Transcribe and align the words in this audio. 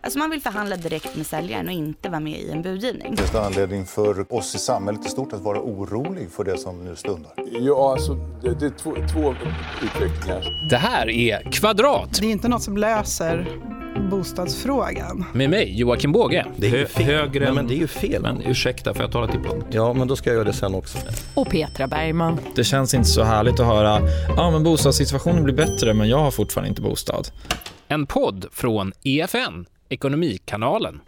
Alltså 0.00 0.18
man 0.18 0.30
vill 0.30 0.40
förhandla 0.40 0.76
direkt 0.76 1.16
med 1.16 1.26
säljaren 1.26 1.66
och 1.66 1.72
inte 1.72 2.08
vara 2.08 2.20
med 2.20 2.40
i 2.40 2.50
en 2.50 2.62
budgivning. 2.62 3.16
Finns 3.16 3.30
det 3.30 3.40
anledning 3.46 3.86
för 3.86 4.34
oss 4.34 4.54
i 4.54 4.58
samhället 4.58 5.06
i 5.06 5.08
stort 5.08 5.32
att 5.32 5.40
vara 5.40 5.60
orolig 5.60 6.30
för 6.30 6.44
det 6.44 6.58
som 6.58 6.84
nu 6.84 6.96
stundar? 6.96 7.32
Ja, 7.60 7.92
alltså 7.92 8.14
det, 8.42 8.54
det 8.60 8.66
är 8.66 8.70
två, 8.70 8.94
två 9.12 9.34
utvecklingar. 9.82 10.68
Det 10.70 10.76
här 10.76 11.08
är 11.10 11.52
Kvadrat 11.52 12.18
Det 12.20 12.26
är 12.26 12.30
inte 12.30 12.48
något 12.48 12.62
som 12.62 12.76
löser 12.76 13.48
bostadsfrågan. 14.10 15.24
med 15.32 15.50
mig, 15.50 15.78
Joakim 15.80 16.12
Båge. 16.12 16.46
Det 16.56 16.66
är 16.66 16.70
ju 16.70 16.78
Hö- 16.78 16.86
fel. 16.86 17.04
högre 17.04 17.44
Nej, 17.44 17.54
men 17.54 17.66
det 17.66 17.74
är 17.74 17.78
ju 17.78 17.86
fel. 17.86 18.22
Men 18.22 18.42
ursäkta, 18.42 18.94
får 18.94 19.02
jag 19.02 19.12
tala 19.12 19.26
till 19.26 19.40
punkt? 19.40 19.66
Ja, 19.70 19.92
men 19.92 20.08
då 20.08 20.16
ska 20.16 20.30
jag 20.30 20.34
göra 20.34 20.44
det 20.44 20.52
sen 20.52 20.74
också. 20.74 20.98
Och 21.34 21.48
Petra 21.50 21.86
Bergman. 21.86 22.38
Det 22.54 22.64
känns 22.64 22.94
inte 22.94 23.08
så 23.08 23.22
härligt 23.22 23.60
att 23.60 23.66
höra 23.66 24.00
ja 24.36 24.50
men 24.50 24.62
bostadssituationen 24.64 25.44
blir 25.44 25.54
bättre 25.54 25.94
men 25.94 26.08
jag 26.08 26.18
har 26.18 26.30
fortfarande 26.30 26.68
inte 26.68 26.82
bostad. 26.82 27.28
En 27.88 28.06
podd 28.06 28.46
från 28.52 28.92
EFN, 29.04 29.66
Ekonomikanalen. 29.88 31.00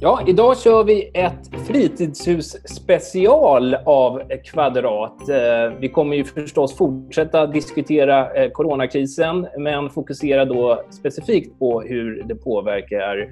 Ja, 0.00 0.20
idag 0.26 0.58
kör 0.58 0.84
vi 0.84 1.10
ett 1.14 1.66
fritidshus 1.66 2.56
special 2.76 3.74
av 3.74 4.22
Kvadrat. 4.44 5.28
Eh, 5.28 5.78
Vi 5.80 5.88
kommer 5.88 6.16
ju 6.16 6.24
förstås 6.24 6.76
fortsätta 6.76 7.46
diskutera 7.46 8.34
eh, 8.34 8.50
coronakrisen, 8.50 9.46
men 9.58 9.90
fokusera 9.90 10.44
då 10.44 10.82
specifikt 10.90 11.58
på 11.58 11.80
hur 11.82 12.22
det 12.22 12.34
påverkar 12.34 13.30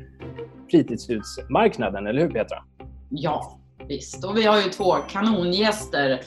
fritidshusmarknaden, 0.70 2.06
eller 2.06 2.20
hur 2.20 2.30
Petra? 2.30 2.56
Ja, 3.10 3.58
visst. 3.88 4.24
Och 4.24 4.36
vi 4.36 4.42
har 4.42 4.56
ju 4.56 4.68
två 4.68 4.92
kanongäster 5.12 6.20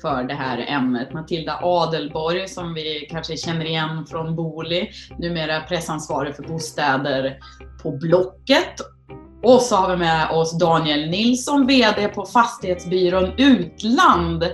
för 0.00 0.24
det 0.24 0.34
här 0.34 0.64
ämnet. 0.68 1.12
Matilda 1.12 1.58
Adelborg 1.62 2.48
som 2.48 2.74
vi 2.74 3.06
kanske 3.10 3.36
känner 3.36 3.64
igen 3.64 4.06
från 4.06 4.36
Booli, 4.36 4.90
numera 5.18 5.60
pressansvarig 5.60 6.36
för 6.36 6.42
bostäder 6.42 7.38
på 7.82 7.90
Blocket. 7.90 8.80
Och 9.42 9.60
så 9.60 9.76
har 9.76 9.90
vi 9.90 9.96
med 9.96 10.30
oss 10.30 10.58
Daniel 10.58 11.10
Nilsson, 11.10 11.66
VD 11.66 12.08
på 12.08 12.26
fastighetsbyrån 12.26 13.32
Utland, 13.38 14.44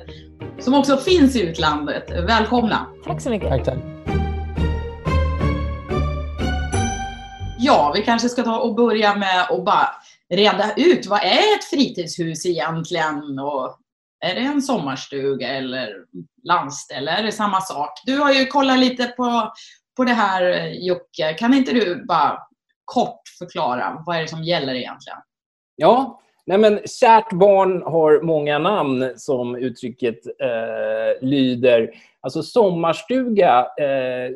som 0.59 0.75
också 0.75 0.97
finns 0.97 1.37
i 1.37 1.43
utlandet. 1.43 2.11
Välkomna! 2.11 2.87
Tack 3.05 3.21
så 3.21 3.31
mycket. 3.31 3.49
Tack, 3.49 3.65
tack. 3.65 3.79
Ja, 7.59 7.93
vi 7.95 8.03
kanske 8.03 8.29
ska 8.29 8.43
ta 8.43 8.59
och 8.59 8.75
börja 8.75 9.15
med 9.15 9.43
att 9.51 9.65
bara 9.65 9.89
reda 10.31 10.75
ut 10.77 11.07
vad 11.07 11.21
är 11.21 11.57
ett 11.57 11.65
fritidshus 11.71 12.47
egentligen? 12.47 13.39
Och 13.39 13.77
är 14.21 14.35
det 14.35 14.41
en 14.41 14.63
sommarstuga 14.63 15.49
eller 15.49 15.95
landställe? 16.45 17.11
Är 17.11 17.23
det 17.23 17.33
samma 17.33 17.61
sak? 17.61 17.91
Du 18.05 18.19
har 18.19 18.33
ju 18.33 18.47
kollat 18.47 18.79
lite 18.79 19.07
på, 19.07 19.53
på 19.97 20.05
det 20.05 20.13
här 20.13 20.43
eh, 20.43 20.73
Jocke. 20.73 21.35
Kan 21.39 21.55
inte 21.55 21.73
du 21.73 22.05
bara 22.05 22.39
kort 22.85 23.23
förklara 23.39 24.03
vad 24.07 24.17
är 24.17 24.23
det 24.23 24.29
som 24.29 24.45
gäller 24.45 24.75
egentligen? 24.75 25.19
Ja, 25.77 26.21
nej 26.47 26.59
men 26.59 26.81
kärt 27.01 27.33
barn 27.33 27.83
har 27.83 28.23
många 28.23 28.59
namn 28.59 29.13
som 29.17 29.57
uttrycket 29.57 30.27
eh, 30.27 31.29
lyder. 31.29 31.91
Alltså 32.21 32.43
sommarstuga 32.43 33.59
eh, 33.59 34.31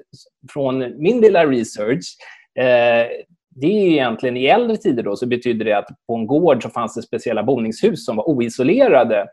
från 0.52 1.02
min 1.02 1.20
lilla 1.20 1.46
research 1.46 2.16
eh, 2.58 3.06
det 3.54 3.66
är 3.66 3.86
ju 3.86 3.92
egentligen 3.92 4.36
i 4.36 4.46
äldre 4.46 4.76
tider 4.76 5.02
då 5.02 5.16
så 5.16 5.26
betyder 5.26 5.64
det 5.64 5.78
att 5.78 5.88
på 6.06 6.14
en 6.14 6.26
gård 6.26 6.62
så 6.62 6.70
fanns 6.70 6.94
det 6.94 7.02
speciella 7.02 7.42
boningshus 7.42 8.04
som 8.04 8.16
var 8.16 8.28
oisolerade. 8.28 9.26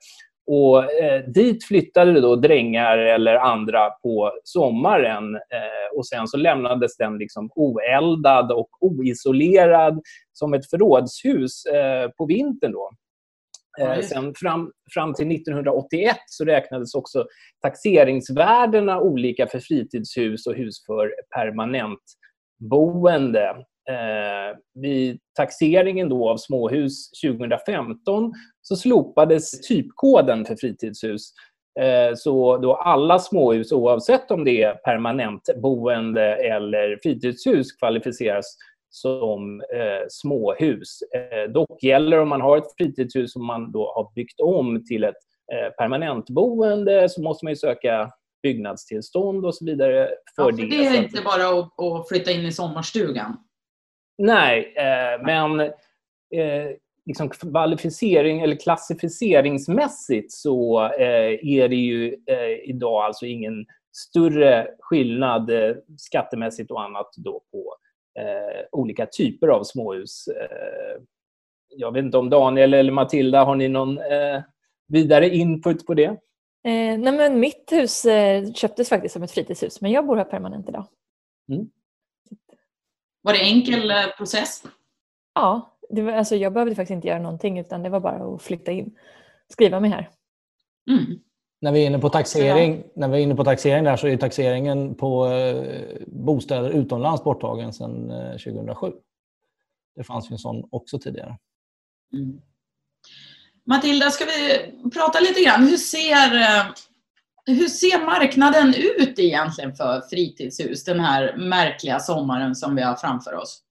Och 0.48 1.02
eh, 1.02 1.24
dit 1.24 1.66
flyttade 1.66 2.22
då 2.22 2.36
drängar 2.36 2.98
eller 2.98 3.36
andra 3.36 3.90
på 3.90 4.32
sommaren 4.44 5.36
eh, 5.36 5.98
och 5.98 6.08
sen 6.08 6.28
så 6.28 6.38
lämnades 6.38 6.98
den 6.98 7.18
liksom 7.18 7.50
oeldad 7.56 8.52
och 8.52 8.70
oisolerad 8.80 10.02
som 10.34 10.54
ett 10.54 10.70
förrådshus 10.70 11.66
eh, 11.66 12.10
på 12.10 12.26
vintern. 12.26 12.72
Då. 12.72 12.92
Eh, 13.80 14.00
sen 14.00 14.34
fram, 14.36 14.72
fram 14.94 15.14
till 15.14 15.32
1981 15.32 16.18
så 16.26 16.46
räknades 16.46 16.96
också 16.96 17.26
taxeringsvärdena 17.62 19.00
olika 19.00 19.48
för 19.48 19.60
fritidshus 19.60 20.48
och 20.48 20.56
hus 20.56 20.86
för 20.86 21.14
permanentboende. 21.36 23.66
Eh, 23.90 24.58
vid 24.74 25.20
taxeringen 25.38 26.10
då 26.10 26.30
av 26.30 26.38
småhus 26.38 27.12
2015 27.26 28.34
så 28.62 28.76
slopades 28.76 29.68
typkoden 29.68 30.46
för 30.46 30.56
fritidshus. 30.56 31.34
Eh, 31.80 32.16
så 32.16 32.58
då 32.58 32.76
alla 32.76 33.20
småhus, 33.20 33.72
oavsett 33.72 34.32
om 34.32 34.44
det 34.44 34.64
är 34.64 34.74
permanentboende 34.74 36.36
eller 36.36 37.00
fritidshus, 37.04 37.72
kvalificeras 37.72 38.58
som 38.90 39.62
eh, 39.62 40.06
småhus. 40.10 41.00
Eh, 41.16 41.52
dock 41.52 41.84
gäller 41.84 42.20
om 42.20 42.30
man 42.30 42.42
har 42.42 42.58
ett 42.58 42.76
fritidshus 42.78 43.34
som 43.34 43.46
man 43.46 43.72
då 43.72 43.94
har 43.96 44.12
byggt 44.16 44.40
om 44.40 44.86
till 44.86 45.04
ett 45.04 45.16
eh, 45.54 45.70
permanentboende 45.78 47.10
så 47.10 47.22
måste 47.22 47.46
man 47.46 47.56
söka 47.56 48.12
byggnadstillstånd 48.44 49.46
och 49.46 49.56
så 49.56 49.66
vidare 49.66 50.10
för 50.36 50.44
Ja, 50.44 50.46
för 50.46 50.52
det. 50.52 50.68
det 50.68 50.86
är 50.86 51.04
inte 51.04 51.22
bara 51.22 51.60
att, 51.60 51.82
att 51.82 52.08
flytta 52.10 52.32
in 52.32 52.46
i 52.46 52.52
sommarstugan. 52.52 53.38
Nej, 54.22 54.74
eh, 54.78 55.26
men 55.26 55.60
eh, 55.60 56.76
liksom 57.06 57.30
kvalificering 57.30 58.42
eller 58.42 58.56
klassificeringsmässigt 58.56 60.32
så 60.32 60.84
eh, 60.84 61.48
är 61.48 61.68
det 61.68 61.76
ju 61.76 62.08
eh, 62.08 62.70
idag 62.70 63.04
alltså 63.06 63.26
ingen 63.26 63.66
större 63.92 64.68
skillnad 64.80 65.50
eh, 65.50 65.76
skattemässigt 65.98 66.72
och 66.72 66.84
annat 66.84 67.14
då 67.18 67.42
på 67.52 67.76
eh, 68.20 68.66
olika 68.72 69.06
typer 69.06 69.48
av 69.48 69.64
småhus. 69.64 70.26
Jag 71.76 71.92
vet 71.94 72.06
inte 72.06 72.18
om 72.18 72.30
Daniel 72.30 72.74
eller 72.74 72.92
Matilda, 72.92 73.44
har 73.44 73.56
ni 73.56 73.68
någon 73.68 74.00
vidare 74.88 75.30
input 75.30 75.86
på 75.86 75.94
det? 75.94 76.18
Nej 76.64 76.98
men 76.98 77.40
mitt 77.40 77.72
hus 77.72 78.06
köptes 78.56 78.90
faktiskt 78.90 79.14
som 79.14 79.24
ett 79.24 79.32
fritidshus, 79.32 79.82
men 79.82 79.92
jag 79.92 80.06
bor 80.08 80.16
här 80.16 80.24
permanent 80.24 80.70
idag. 80.70 80.86
Var 83.22 83.34
det 83.34 83.40
enkel 83.40 83.92
eh, 83.92 84.08
process? 84.18 84.64
Ja, 85.36 85.78
det 85.90 86.02
var, 86.02 86.12
alltså 86.12 86.36
jag 86.36 86.54
behövde 86.54 86.76
faktiskt 86.76 86.96
inte 86.96 87.08
göra 87.08 87.20
någonting 87.20 87.60
utan 87.60 87.84
det 87.84 87.90
var 87.90 88.00
bara 88.00 88.36
att 88.36 88.42
flytta 88.42 88.72
in, 88.72 88.96
skriva 89.50 89.80
mig 89.80 89.90
här. 89.90 90.10
När 91.62 91.72
vi 91.72 91.84
är 91.84 91.88
inne 91.88 92.00
på 92.00 92.10
taxering, 92.10 92.84
när 92.96 93.08
vi 93.08 93.18
är 93.18 93.22
inne 93.22 93.36
på 93.36 93.44
taxering 93.44 93.84
där 93.84 93.98
så 93.98 94.08
är 94.08 94.18
taxeringen 94.18 94.96
på 94.96 95.28
eh, 95.28 95.98
bostäder 96.08 96.70
utomlands 96.70 97.24
borttagen 97.24 97.74
sedan 97.74 98.12
eh, 98.12 98.32
2007. 98.32 98.92
Det 99.96 100.04
fanns 100.04 100.32
ju 100.32 100.34
en 100.34 100.40
sån 100.40 100.68
också 100.72 101.00
tidigare. 101.00 101.38
Matilda, 103.64 104.10
ska 104.10 104.26
vi 104.26 104.90
prata 104.90 105.20
lite 105.20 105.44
grann? 105.44 105.68
Hur 105.68 105.78
ser, 105.78 106.36
eh, 106.36 106.66
hur 107.46 107.68
ser 107.68 108.06
marknaden 108.06 108.74
ut 109.00 109.20
egentligen 109.20 109.76
för 109.76 110.02
fritidshus 110.10 110.84
den 110.84 111.00
här 111.00 111.38
märkliga 111.38 112.00
sommaren 112.00 112.56
som 112.56 112.76
vi 112.76 112.82
har 112.82 112.96
framför 112.96 113.36
oss? 113.36 113.64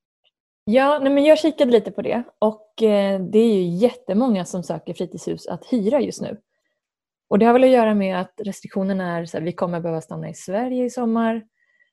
Ja, 0.64 0.98
nej 0.98 1.12
men 1.12 1.24
jag 1.24 1.38
kikade 1.38 1.72
lite 1.72 1.90
på 1.90 2.02
det 2.02 2.22
och 2.38 2.82
eh, 2.82 3.20
det 3.20 3.38
är 3.38 3.54
ju 3.54 3.62
jättemånga 3.62 4.44
som 4.44 4.62
söker 4.62 4.94
fritidshus 4.94 5.46
att 5.46 5.64
hyra 5.64 6.00
just 6.00 6.20
nu. 6.20 6.40
Och 7.28 7.38
det 7.38 7.46
har 7.46 7.52
väl 7.52 7.64
att 7.64 7.70
göra 7.70 7.94
med 7.94 8.20
att 8.20 8.40
restriktionerna 8.44 9.18
är 9.18 9.24
så 9.24 9.36
här, 9.38 9.44
vi 9.44 9.52
kommer 9.52 9.80
behöva 9.80 10.00
stanna 10.00 10.28
i 10.28 10.34
Sverige 10.34 10.84
i 10.84 10.90
sommar. 10.90 11.42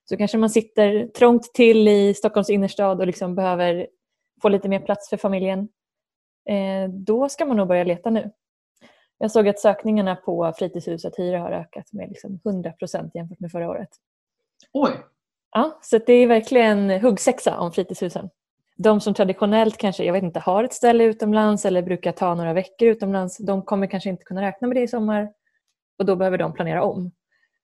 Så 0.04 0.16
kanske 0.16 0.38
man 0.38 0.50
sitter 0.50 1.06
trångt 1.06 1.54
till 1.54 1.88
i 1.88 2.14
Stockholms 2.14 2.50
innerstad 2.50 3.00
och 3.00 3.06
liksom 3.06 3.34
behöver 3.34 3.86
få 4.42 4.48
lite 4.48 4.68
mer 4.68 4.80
plats 4.80 5.08
för 5.08 5.16
familjen. 5.16 5.58
Eh, 6.48 6.90
då 6.90 7.28
ska 7.28 7.46
man 7.46 7.56
nog 7.56 7.68
börja 7.68 7.84
leta 7.84 8.10
nu. 8.10 8.30
Jag 9.18 9.30
såg 9.30 9.48
att 9.48 9.58
sökningarna 9.58 10.16
på 10.16 10.52
fritidshus 10.58 11.04
att 11.04 11.18
hyra 11.18 11.38
har 11.38 11.50
ökat 11.50 11.92
med 11.92 12.08
liksom 12.08 12.40
100 12.44 12.72
procent 12.72 13.14
jämfört 13.14 13.40
med 13.40 13.50
förra 13.50 13.70
året. 13.70 13.88
Oj! 14.72 14.90
Ja, 15.50 15.78
så 15.82 15.98
det 15.98 16.12
är 16.12 16.26
verkligen 16.26 16.90
huggsexa 16.90 17.58
om 17.58 17.72
fritidshusen. 17.72 18.30
De 18.76 19.00
som 19.00 19.14
traditionellt 19.14 19.76
kanske, 19.76 20.04
jag 20.04 20.12
vet 20.12 20.22
inte, 20.22 20.40
har 20.40 20.64
ett 20.64 20.72
ställe 20.72 21.04
utomlands 21.04 21.64
eller 21.64 21.82
brukar 21.82 22.12
ta 22.12 22.34
några 22.34 22.52
veckor 22.52 22.88
utomlands, 22.88 23.38
de 23.38 23.62
kommer 23.62 23.86
kanske 23.86 24.10
inte 24.10 24.24
kunna 24.24 24.42
räkna 24.42 24.68
med 24.68 24.76
det 24.76 24.82
i 24.82 24.88
sommar 24.88 25.32
och 25.98 26.04
då 26.04 26.16
behöver 26.16 26.38
de 26.38 26.52
planera 26.52 26.82
om. 26.82 27.10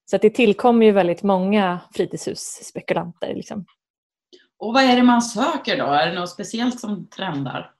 Så 0.05 0.17
det 0.17 0.29
tillkommer 0.29 0.85
ju 0.85 0.91
väldigt 0.91 1.23
många 1.23 1.79
fritidshusspekulanter. 1.93 3.35
Liksom. 3.35 3.65
Och 4.57 4.73
vad 4.73 4.83
är 4.83 4.95
det 4.95 5.03
man 5.03 5.21
söker 5.21 5.77
då? 5.77 5.85
Är 5.85 6.07
det 6.07 6.19
något 6.19 6.29
speciellt 6.29 6.79
som 6.79 7.07
trendar? 7.07 7.74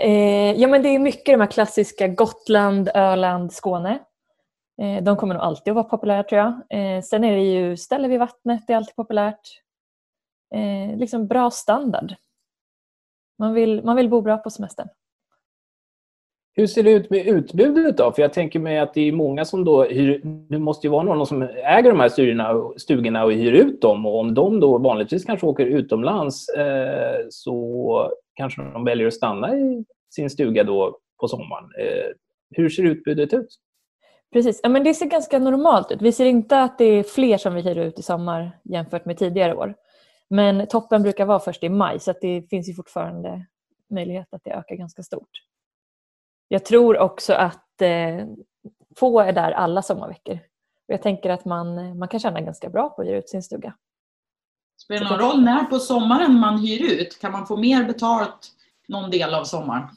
Eh, 0.00 0.52
ja, 0.60 0.68
men 0.68 0.82
det 0.82 0.88
är 0.88 0.98
mycket 0.98 1.34
de 1.34 1.40
här 1.40 1.50
klassiska 1.50 2.08
Gotland, 2.08 2.90
Öland, 2.94 3.52
Skåne. 3.52 3.98
Eh, 4.82 5.02
de 5.02 5.16
kommer 5.16 5.34
nog 5.34 5.42
alltid 5.42 5.70
att 5.70 5.74
vara 5.74 5.84
populära 5.84 6.22
tror 6.22 6.38
jag. 6.38 6.52
Eh, 6.70 7.02
sen 7.02 7.24
är 7.24 7.36
det 7.36 7.42
ju 7.42 7.76
ställe 7.76 8.08
vid 8.08 8.18
vattnet, 8.18 8.64
det 8.66 8.72
är 8.72 8.76
alltid 8.76 8.96
populärt. 8.96 9.60
Eh, 10.54 10.98
liksom 10.98 11.26
bra 11.26 11.50
standard. 11.50 12.14
Man 13.38 13.54
vill, 13.54 13.84
man 13.84 13.96
vill 13.96 14.08
bo 14.08 14.20
bra 14.20 14.36
på 14.36 14.50
semestern. 14.50 14.88
Hur 16.52 16.66
ser 16.66 16.82
det 16.82 16.90
ut 16.90 17.10
med 17.10 17.26
utbudet 17.26 17.96
då? 17.96 18.12
För 18.12 18.22
jag 18.22 18.32
tänker 18.32 18.58
mig 18.58 18.78
att 18.78 18.94
det 18.94 19.08
är 19.08 19.12
många 19.12 19.44
som 19.44 19.64
då 19.64 19.84
hyr, 19.84 20.20
det 20.24 20.58
måste 20.58 20.86
ju 20.86 20.90
vara 20.90 21.02
någon 21.02 21.26
som 21.26 21.42
äger 21.42 21.90
de 21.90 22.00
här 22.00 22.08
stugorna, 22.08 22.70
stugorna 22.76 23.24
och 23.24 23.32
hyr 23.32 23.52
ut 23.52 23.80
dem 23.80 24.06
och 24.06 24.18
om 24.18 24.34
de 24.34 24.60
då 24.60 24.78
vanligtvis 24.78 25.24
kanske 25.24 25.46
åker 25.46 25.66
utomlands 25.66 26.48
eh, 26.48 27.26
så 27.30 28.12
kanske 28.40 28.62
de 28.62 28.84
väljer 28.84 29.06
att 29.06 29.14
stanna 29.14 29.56
i 29.56 29.84
sin 30.10 30.30
stuga 30.30 30.64
då 30.64 30.98
på 31.20 31.28
sommaren. 31.28 31.64
Eh, 31.78 32.10
hur 32.50 32.68
ser 32.68 32.82
utbudet 32.82 33.32
ut? 33.32 33.48
Precis, 34.32 34.60
ja, 34.62 34.68
men 34.68 34.84
det 34.84 34.94
ser 34.94 35.06
ganska 35.06 35.38
normalt 35.38 35.90
ut. 35.90 36.02
Vi 36.02 36.12
ser 36.12 36.24
inte 36.24 36.62
att 36.62 36.78
det 36.78 36.84
är 36.84 37.02
fler 37.02 37.38
som 37.38 37.54
vi 37.54 37.60
hyr 37.60 37.78
ut 37.78 37.98
i 37.98 38.02
sommar 38.02 38.58
jämfört 38.64 39.04
med 39.04 39.18
tidigare 39.18 39.54
år. 39.54 39.74
Men 40.28 40.66
toppen 40.66 41.02
brukar 41.02 41.26
vara 41.26 41.38
först 41.38 41.64
i 41.64 41.68
maj 41.68 42.00
så 42.00 42.10
att 42.10 42.20
det 42.20 42.42
finns 42.50 42.68
ju 42.68 42.74
fortfarande 42.74 43.46
möjlighet 43.90 44.34
att 44.34 44.44
det 44.44 44.50
ökar 44.50 44.76
ganska 44.76 45.02
stort. 45.02 45.30
Jag 46.48 46.64
tror 46.64 46.98
också 46.98 47.32
att 47.32 47.82
eh, 47.82 48.26
få 48.96 49.20
är 49.20 49.32
där 49.32 49.52
alla 49.52 49.82
sommarveckor. 49.82 50.34
Och 50.88 50.94
jag 50.94 51.02
tänker 51.02 51.30
att 51.30 51.44
man, 51.44 51.98
man 51.98 52.08
kan 52.08 52.20
tjäna 52.20 52.40
ganska 52.40 52.68
bra 52.68 52.88
på 52.88 53.02
att 53.02 53.08
hyra 53.08 53.18
ut 53.18 53.28
sin 53.28 53.42
stuga. 53.42 53.74
Spelar 54.90 55.04
det 55.04 55.16
någon 55.16 55.30
roll 55.30 55.42
när 55.42 55.64
på 55.64 55.78
sommaren 55.78 56.34
man 56.34 56.58
hyr 56.58 56.92
ut? 56.92 57.20
Kan 57.20 57.32
man 57.32 57.46
få 57.46 57.56
mer 57.56 57.84
betalt 57.84 58.50
någon 58.88 59.10
del 59.10 59.34
av 59.34 59.44
sommaren? 59.44 59.88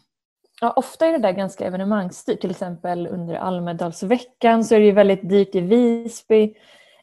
Ja, 0.61 0.71
ofta 0.71 1.05
är 1.05 1.11
det 1.11 1.17
där 1.17 1.31
ganska 1.31 1.65
evenemangsstyrt. 1.65 2.41
Till 2.41 2.51
exempel 2.51 3.07
under 3.07 3.35
Almedalsveckan 3.35 4.65
så 4.65 4.75
är 4.75 4.79
det 4.79 4.85
ju 4.85 4.91
väldigt 4.91 5.29
dyrt 5.29 5.55
i 5.55 5.61
Visby. 5.61 6.53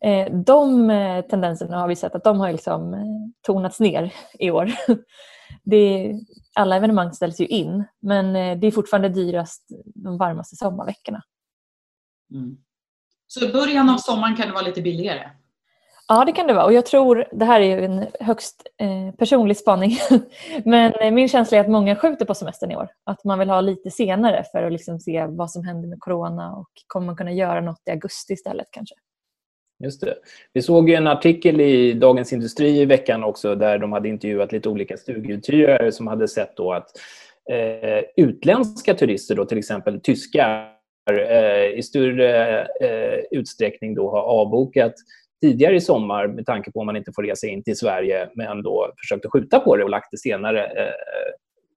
Eh, 0.01 0.33
de 0.33 0.91
eh, 0.91 1.25
tendenserna 1.25 1.79
har 1.79 1.89
vi 1.89 1.97
sett 1.97 2.15
att 2.15 2.25
de 2.25 2.41
har 2.41 2.53
liksom 2.53 2.95
eh, 2.95 3.01
tonats 3.47 3.81
ner 3.81 4.15
i 4.39 4.51
år. 4.51 4.73
Det, 5.63 6.15
alla 6.55 6.77
evenemang 6.77 7.13
ställs 7.13 7.41
ju 7.41 7.47
in, 7.47 7.85
men 8.01 8.33
det 8.61 8.67
är 8.67 8.71
fortfarande 8.71 9.09
dyrast 9.09 9.69
de 9.95 10.19
varmaste 10.19 10.57
sommarveckorna. 10.57 11.23
Mm. 12.33 12.57
Så 13.27 13.45
i 13.45 13.53
början 13.53 13.91
av 13.91 13.97
sommaren 13.97 14.37
kan 14.37 14.47
det 14.47 14.53
vara 14.55 14.65
lite 14.65 14.83
billigare? 14.83 15.31
Ja, 16.13 16.25
det 16.25 16.33
kan 16.33 16.47
det 16.47 16.55
vara. 16.55 16.65
Och 16.65 16.73
jag 16.73 16.87
tror, 16.87 17.25
det 17.33 17.45
här 17.45 17.61
är 17.61 17.83
en 17.83 18.07
högst 18.21 18.63
eh, 18.79 19.15
personlig 19.19 19.57
spaning, 19.57 19.99
men 20.65 20.93
eh, 20.93 21.11
min 21.11 21.29
känsla 21.29 21.59
är 21.59 21.61
att 21.61 21.71
många 21.71 21.97
skjuter 21.97 22.25
på 22.25 22.35
semestern 22.35 22.71
i 22.71 22.77
år. 22.77 22.89
Att 23.05 23.25
man 23.25 23.39
vill 23.39 23.51
ha 23.51 23.61
lite 23.61 23.91
senare 23.91 24.45
för 24.53 24.63
att 24.63 24.73
liksom 24.73 25.01
se 25.01 25.27
vad 25.27 25.51
som 25.51 25.65
händer 25.65 25.89
med 25.89 26.01
corona 26.01 26.53
och 26.53 26.69
kommer 26.87 27.07
man 27.07 27.17
kunna 27.17 27.33
göra 27.33 27.61
något 27.61 27.83
i 27.87 27.91
augusti 27.91 28.33
istället 28.33 28.67
kanske. 28.71 28.95
Just 29.85 30.01
det. 30.01 30.15
Vi 30.53 30.63
såg 30.63 30.91
en 30.91 31.07
artikel 31.07 31.61
i 31.61 31.93
Dagens 31.93 32.33
Industri 32.33 32.81
i 32.81 32.85
veckan 32.85 33.25
också 33.25 33.55
där 33.55 33.79
de 33.79 33.93
hade 33.93 34.09
intervjuat 34.09 34.53
lite 34.53 34.69
olika 34.69 34.97
stuguthyrare 34.97 35.93
som 35.93 36.07
hade 36.07 36.29
sett 36.29 36.57
då 36.57 36.73
att 36.73 36.91
eh, 37.51 38.25
utländska 38.25 38.95
turister, 38.95 39.35
då, 39.35 39.45
till 39.45 39.59
exempel 39.59 40.01
tyskar, 40.01 40.73
eh, 41.11 41.79
i 41.79 41.83
större 41.83 42.61
eh, 42.61 43.19
utsträckning 43.31 43.95
då 43.95 44.11
har 44.11 44.23
avbokat 44.23 44.95
tidigare 45.41 45.77
i 45.77 45.81
sommar 45.81 46.27
med 46.27 46.47
tanke 46.47 46.73
på 46.73 46.81
om 46.81 46.87
man 46.87 46.97
inte 46.97 47.13
får 47.15 47.23
resa 47.23 47.47
in 47.47 47.63
till 47.63 47.77
Sverige 47.77 48.31
men 48.35 48.63
då 48.63 48.93
försökte 49.01 49.29
skjuta 49.29 49.61
på 49.61 49.77
det 49.77 49.85
och 49.85 49.91
lagt 49.91 50.11
det 50.11 50.19
senare 50.19 50.65
eh, 50.65 50.93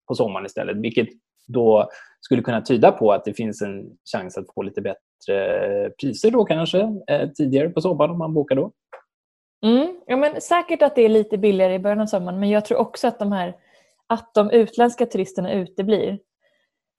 på 0.08 0.16
sommaren 0.16 0.46
istället. 0.46 0.78
Vilket 0.78 1.08
då 1.48 1.90
skulle 2.22 2.42
kunna 2.42 2.62
tyda 2.62 2.92
på 2.92 3.12
att 3.12 3.26
det 3.26 3.34
finns 3.34 3.62
en 3.62 3.86
chans 4.14 4.38
att 4.38 4.54
få 4.56 4.62
lite 4.62 4.82
bättre 4.82 5.90
priser 6.02 6.32
då 6.32 6.46
kanske 6.46 6.80
eh, 7.10 7.30
tidigare 7.30 7.70
på 7.70 7.82
sommaren 7.82 8.12
om 8.12 8.18
man 8.18 8.34
bokar 8.34 8.56
då. 8.56 8.72
Mm, 9.66 10.02
ja, 10.08 10.18
men 10.18 10.42
säkert 10.42 10.82
att 10.82 10.96
det 10.96 11.02
är 11.02 11.10
lite 11.10 11.38
billigare 11.38 11.74
i 11.74 11.80
början 11.80 12.02
av 12.02 12.06
sommaren 12.06 12.40
men 12.40 12.50
jag 12.50 12.66
tror 12.66 12.78
också 12.78 13.08
att 13.08 13.20
de 13.20 13.32
här 13.32 13.56
att 14.08 14.34
de 14.34 14.52
utländska 14.52 15.06
turisterna 15.06 15.54
uteblir 15.54 16.20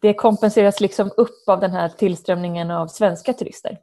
det 0.00 0.14
kompenseras 0.14 0.80
liksom 0.80 1.10
upp 1.16 1.48
av 1.48 1.60
den 1.60 1.70
här 1.70 1.88
tillströmningen 1.88 2.70
av 2.70 2.86
svenska 2.86 3.32
turister. 3.32 3.78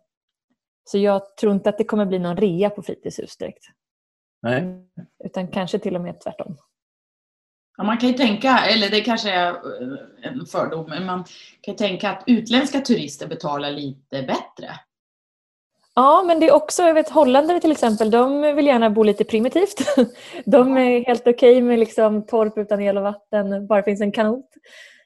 Så 0.91 0.97
jag 0.97 1.35
tror 1.35 1.53
inte 1.53 1.69
att 1.69 1.77
det 1.77 1.83
kommer 1.83 2.05
bli 2.05 2.19
någon 2.19 2.37
rea 2.37 2.69
på 2.69 2.81
fritidshus 2.81 3.37
direkt. 3.37 3.65
Nej. 4.41 4.87
Utan 5.23 5.47
kanske 5.47 5.79
till 5.79 5.95
och 5.95 6.01
med 6.01 6.21
tvärtom. 6.21 6.57
Ja, 7.77 7.83
man 7.83 7.97
kan 7.97 8.09
ju 8.09 8.15
tänka, 8.15 8.57
eller 8.57 8.89
det 8.89 9.01
kanske 9.01 9.31
är 9.31 9.49
eh, 9.49 9.97
en 10.21 10.45
fördom, 10.45 10.89
men 10.89 11.05
man 11.05 11.23
kan 11.61 11.73
ju 11.73 11.77
tänka 11.77 12.09
att 12.09 12.23
utländska 12.27 12.81
turister 12.81 13.27
betalar 13.27 13.71
lite 13.71 14.21
bättre. 14.21 14.79
Ja, 15.95 16.23
men 16.27 16.39
det 16.39 16.47
är 16.47 16.53
också, 16.53 16.83
jag 16.83 16.93
vet 16.93 17.09
holländare 17.09 17.59
till 17.59 17.71
exempel, 17.71 18.11
de 18.11 18.41
vill 18.41 18.67
gärna 18.67 18.89
bo 18.89 19.03
lite 19.03 19.23
primitivt. 19.23 19.95
De 20.45 20.77
är 20.77 21.05
helt 21.05 21.21
okej 21.21 21.33
okay 21.33 21.61
med 21.61 21.79
liksom 21.79 22.25
torp 22.25 22.57
utan 22.57 22.81
el 22.81 22.97
och 22.97 23.03
vatten, 23.03 23.67
bara 23.67 23.83
finns 23.83 24.01
en 24.01 24.11
kanot. 24.11 24.49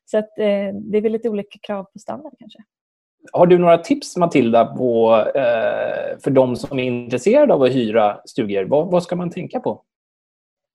Så 0.05 0.17
att, 0.17 0.39
eh, 0.39 0.73
det 0.73 0.97
är 0.97 1.01
väl 1.01 1.11
lite 1.11 1.29
olika 1.29 1.59
krav 1.61 1.83
på 1.83 1.99
standard 1.99 2.33
kanske. 2.39 2.59
Har 3.31 3.45
du 3.45 3.57
några 3.57 3.77
tips, 3.77 4.18
Matilda, 4.18 4.66
på, 4.66 5.16
eh, 5.36 6.19
för 6.24 6.30
de 6.30 6.56
som 6.56 6.80
är 6.80 6.83
intresserade 6.83 7.54
av 7.54 7.63
att 7.63 7.72
hyra 7.72 8.22
stugor? 8.25 8.66
Vad, 8.66 8.92
vad 8.92 9.04
ska 9.04 9.16
man 9.16 9.30
tänka 9.30 9.60
på? 9.60 9.81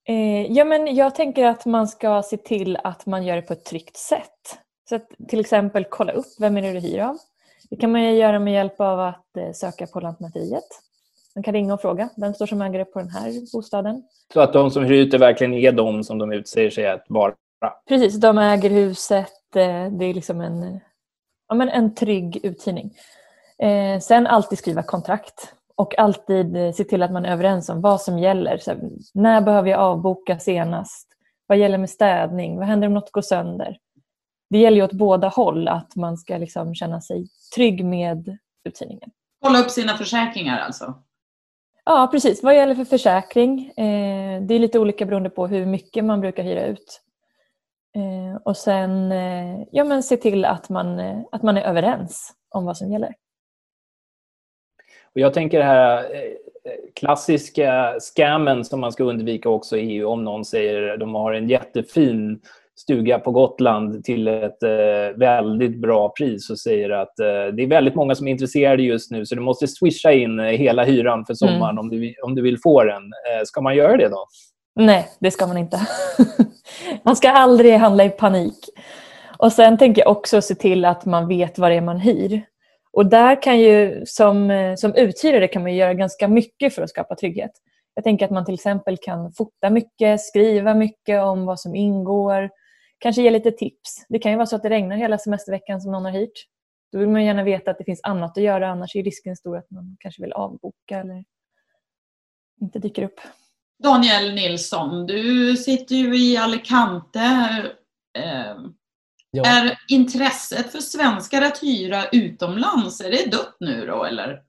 Eh, 0.09 0.53
ja, 0.53 0.65
men 0.65 0.95
jag 0.95 1.15
tänker 1.15 1.45
att 1.45 1.67
man 1.67 1.89
ska 1.89 2.23
se 2.23 2.37
till 2.37 2.79
att 2.85 3.07
man 3.07 3.27
gör 3.27 3.37
det 3.37 3.43
på 3.43 3.53
ett 3.53 3.65
tryggt 3.65 3.97
sätt. 3.97 4.59
Så 4.89 4.97
att 4.97 5.09
till 5.29 5.41
exempel 5.41 5.85
kolla 5.85 6.13
upp 6.13 6.27
vem 6.39 6.57
är 6.57 6.63
det 6.63 6.73
du 6.73 6.81
hyr 6.81 6.99
av. 6.99 7.17
Det 7.71 7.77
kan 7.77 7.93
man 7.93 8.17
göra 8.17 8.39
med 8.39 8.53
hjälp 8.53 8.81
av 8.81 9.01
att 9.01 9.37
eh, 9.37 9.53
söka 9.53 9.87
på 9.87 10.01
Lantmäteriet. 10.01 10.69
Man 11.35 11.43
kan 11.43 11.55
ringa 11.55 11.75
och 11.75 11.81
fråga 11.81 12.09
vem 12.17 12.35
står 12.35 12.47
som 12.47 12.63
ägare 12.63 12.85
på 12.85 12.99
den 12.99 13.09
här 13.09 13.53
bostaden. 13.53 14.03
Så 14.33 14.41
att 14.41 14.53
de 14.53 14.71
som 14.71 14.85
hyr 14.85 14.95
ut 14.95 15.11
det 15.11 15.19
verkligen 15.19 15.55
är 15.55 15.73
de 15.73 16.05
som 16.05 16.19
de 16.19 16.33
utser 16.33 16.71
sig 16.71 16.87
att 16.87 17.05
vara? 17.09 17.35
Precis, 17.89 18.21
de 18.21 18.39
äger 18.39 18.71
huset. 18.71 19.57
Eh, 19.57 19.93
det 19.93 20.05
är 20.05 20.15
liksom 20.15 20.41
en, 20.41 20.81
ja, 21.51 21.55
men 21.55 21.69
en 21.69 21.95
trygg 21.95 22.41
uthyrning. 22.43 22.95
Eh, 23.59 24.01
sen 24.01 24.27
alltid 24.27 24.59
skriva 24.59 24.83
kontrakt 24.83 25.55
och 25.75 25.99
alltid 25.99 26.57
eh, 26.57 26.73
se 26.73 26.85
till 26.85 27.03
att 27.03 27.13
man 27.13 27.25
är 27.25 27.33
överens 27.33 27.69
om 27.69 27.81
vad 27.81 28.01
som 28.01 28.19
gäller. 28.19 28.59
Så 28.59 28.75
när 29.15 29.41
behöver 29.41 29.71
jag 29.71 29.81
avboka 29.81 30.39
senast? 30.39 31.09
Vad 31.47 31.59
gäller 31.59 31.79
med 31.79 31.91
städning? 31.91 32.59
Vad 32.59 32.67
händer 32.67 32.87
om 32.87 32.95
något 32.95 33.13
går 33.13 33.23
sönder? 33.23 33.79
Det 34.51 34.59
gäller 34.59 34.77
ju 34.77 34.85
åt 34.85 34.93
båda 34.93 35.29
håll 35.29 35.69
att 35.69 35.97
man 35.97 36.19
ska 36.19 36.37
liksom 36.37 36.75
känna 36.75 37.01
sig 37.01 37.27
trygg 37.55 37.85
med 37.85 38.39
uthyrningen. 38.65 39.11
Kolla 39.43 39.61
upp 39.61 39.71
sina 39.71 39.97
försäkringar 39.97 40.59
alltså? 40.59 40.95
Ja, 41.85 42.09
precis. 42.13 42.43
Vad 42.43 42.57
gäller 42.57 42.75
för 42.75 42.85
försäkring? 42.85 43.69
Eh, 43.77 44.43
det 44.43 44.55
är 44.55 44.59
lite 44.59 44.79
olika 44.79 45.07
beroende 45.07 45.31
på 45.31 45.47
hur 45.47 45.67
mycket 45.67 46.05
man 46.05 46.21
brukar 46.21 46.43
hyra 46.43 46.67
ut. 46.67 47.03
Eh, 47.97 48.41
och 48.45 48.57
sen 48.57 49.13
eh, 49.13 49.63
ja, 49.73 49.85
men 49.85 50.03
se 50.03 50.17
till 50.17 50.45
att 50.45 50.69
man, 50.69 50.99
eh, 50.99 51.19
att 51.33 51.43
man 51.43 51.57
är 51.57 51.63
överens 51.63 52.33
om 52.49 52.65
vad 52.65 52.77
som 52.77 52.93
gäller. 52.93 53.15
Och 55.15 55.21
jag 55.21 55.35
tänker 55.35 55.59
det 55.59 55.65
här 55.65 55.99
eh, 55.99 56.33
klassiska 56.95 57.95
scammen 58.01 58.65
som 58.65 58.81
man 58.81 58.93
ska 58.93 59.05
undvika 59.05 59.49
också 59.49 59.77
är 59.77 59.91
ju 59.91 60.05
om 60.05 60.25
någon 60.25 60.45
säger 60.45 60.89
att 60.89 61.01
de 61.01 61.15
har 61.15 61.33
en 61.33 61.49
jättefin 61.49 62.41
stuga 62.77 63.19
på 63.19 63.31
Gotland 63.31 64.05
till 64.05 64.29
ett 64.29 64.63
eh, 64.63 65.17
väldigt 65.17 65.81
bra 65.81 66.09
pris 66.09 66.51
och 66.51 66.59
säger 66.59 66.91
att 66.91 67.19
eh, 67.21 67.55
det 67.55 67.63
är 67.63 67.67
väldigt 67.67 67.95
många 67.95 68.15
som 68.15 68.27
är 68.27 68.31
intresserade 68.31 68.83
just 68.83 69.11
nu 69.11 69.27
så 69.27 69.35
du 69.35 69.41
måste 69.41 69.69
swisha 69.69 70.13
in 70.13 70.39
hela 70.39 70.85
hyran 70.85 71.25
för 71.27 71.35
sommaren 71.35 71.71
mm. 71.71 71.79
om, 71.79 71.89
du, 71.89 72.15
om 72.23 72.35
du 72.35 72.43
vill 72.43 72.59
få 72.63 72.85
den. 72.85 73.03
Eh, 73.03 73.45
ska 73.45 73.61
man 73.61 73.77
göra 73.77 73.97
det 73.97 74.09
då? 74.09 74.27
Nej, 74.81 75.09
det 75.19 75.31
ska 75.31 75.47
man 75.47 75.57
inte. 75.57 75.81
man 77.03 77.17
ska 77.17 77.31
aldrig 77.31 77.75
handla 77.75 78.05
i 78.05 78.11
panik. 78.11 78.59
Och 79.39 79.53
Sen 79.53 79.79
tänker 79.79 80.03
jag 80.03 80.11
också 80.11 80.43
se 80.43 80.55
till 80.55 80.85
att 80.85 81.05
man 81.05 81.29
vet 81.29 81.59
vad 81.59 81.71
det 81.71 81.75
är 81.75 81.81
man 81.81 82.01
hyr. 82.01 82.45
Och 82.93 83.07
där 83.07 83.43
kan 83.43 83.61
ju 83.61 84.03
som, 84.07 84.51
eh, 84.51 84.75
som 84.75 84.95
uthyrare 84.95 85.49
kan 85.49 85.63
man 85.63 85.75
göra 85.75 85.95
ganska 85.95 86.29
mycket 86.29 86.75
för 86.75 86.83
att 86.83 86.91
skapa 86.91 87.15
trygghet. 87.15 87.51
Jag 87.95 88.05
tänker 88.05 88.25
att 88.25 88.31
man 88.31 88.45
till 88.45 88.55
exempel 88.55 88.97
kan 89.03 89.33
fota 89.33 89.71
mycket, 89.71 90.21
skriva 90.21 90.75
mycket 90.75 91.23
om 91.23 91.47
vad 91.47 91.61
som 91.61 91.75
ingår, 91.75 92.51
kanske 92.99 93.23
ge 93.23 93.31
lite 93.31 93.51
tips. 93.51 94.07
Det 94.09 94.19
kan 94.19 94.33
ju 94.33 94.37
vara 94.37 94.47
så 94.47 94.57
att 94.57 94.63
det 94.63 94.71
regnar 94.71 94.97
hela 94.97 95.19
semesterveckan 95.19 95.81
som 95.81 95.93
någon 95.93 96.05
har 96.05 96.13
hyrt. 96.13 96.47
Då 96.93 96.99
vill 96.99 97.09
man 97.09 97.25
gärna 97.25 97.45
veta 97.45 97.71
att 97.71 97.79
det 97.79 97.85
finns 97.85 98.01
annat 98.03 98.39
att 98.39 98.45
göra, 98.45 98.69
annars 98.69 98.97
är 98.97 99.03
risken 99.03 99.37
stor 99.37 99.57
att 99.57 99.71
man 99.71 99.97
kanske 100.01 100.23
vill 100.23 100.33
avboka 100.33 100.99
eller 100.99 101.25
inte 102.61 102.79
dyker 102.79 103.03
upp. 103.03 103.21
Daniel 103.83 104.35
Nilsson, 104.35 105.07
du 105.07 105.57
sitter 105.57 105.95
ju 105.95 106.19
i 106.19 106.37
Alicante. 106.37 107.21
Eh, 108.19 108.57
Ja. 109.33 109.45
Är 109.47 109.79
intresset 109.89 110.73
för 110.73 110.79
svenskar 110.79 111.43
att 111.43 111.63
hyra 111.63 112.05
utomlands, 112.13 113.01
är 113.01 113.11
det 113.11 113.31
dött 113.31 113.57
nu 113.61 113.87
då 113.87 114.05
eller? 114.05 114.43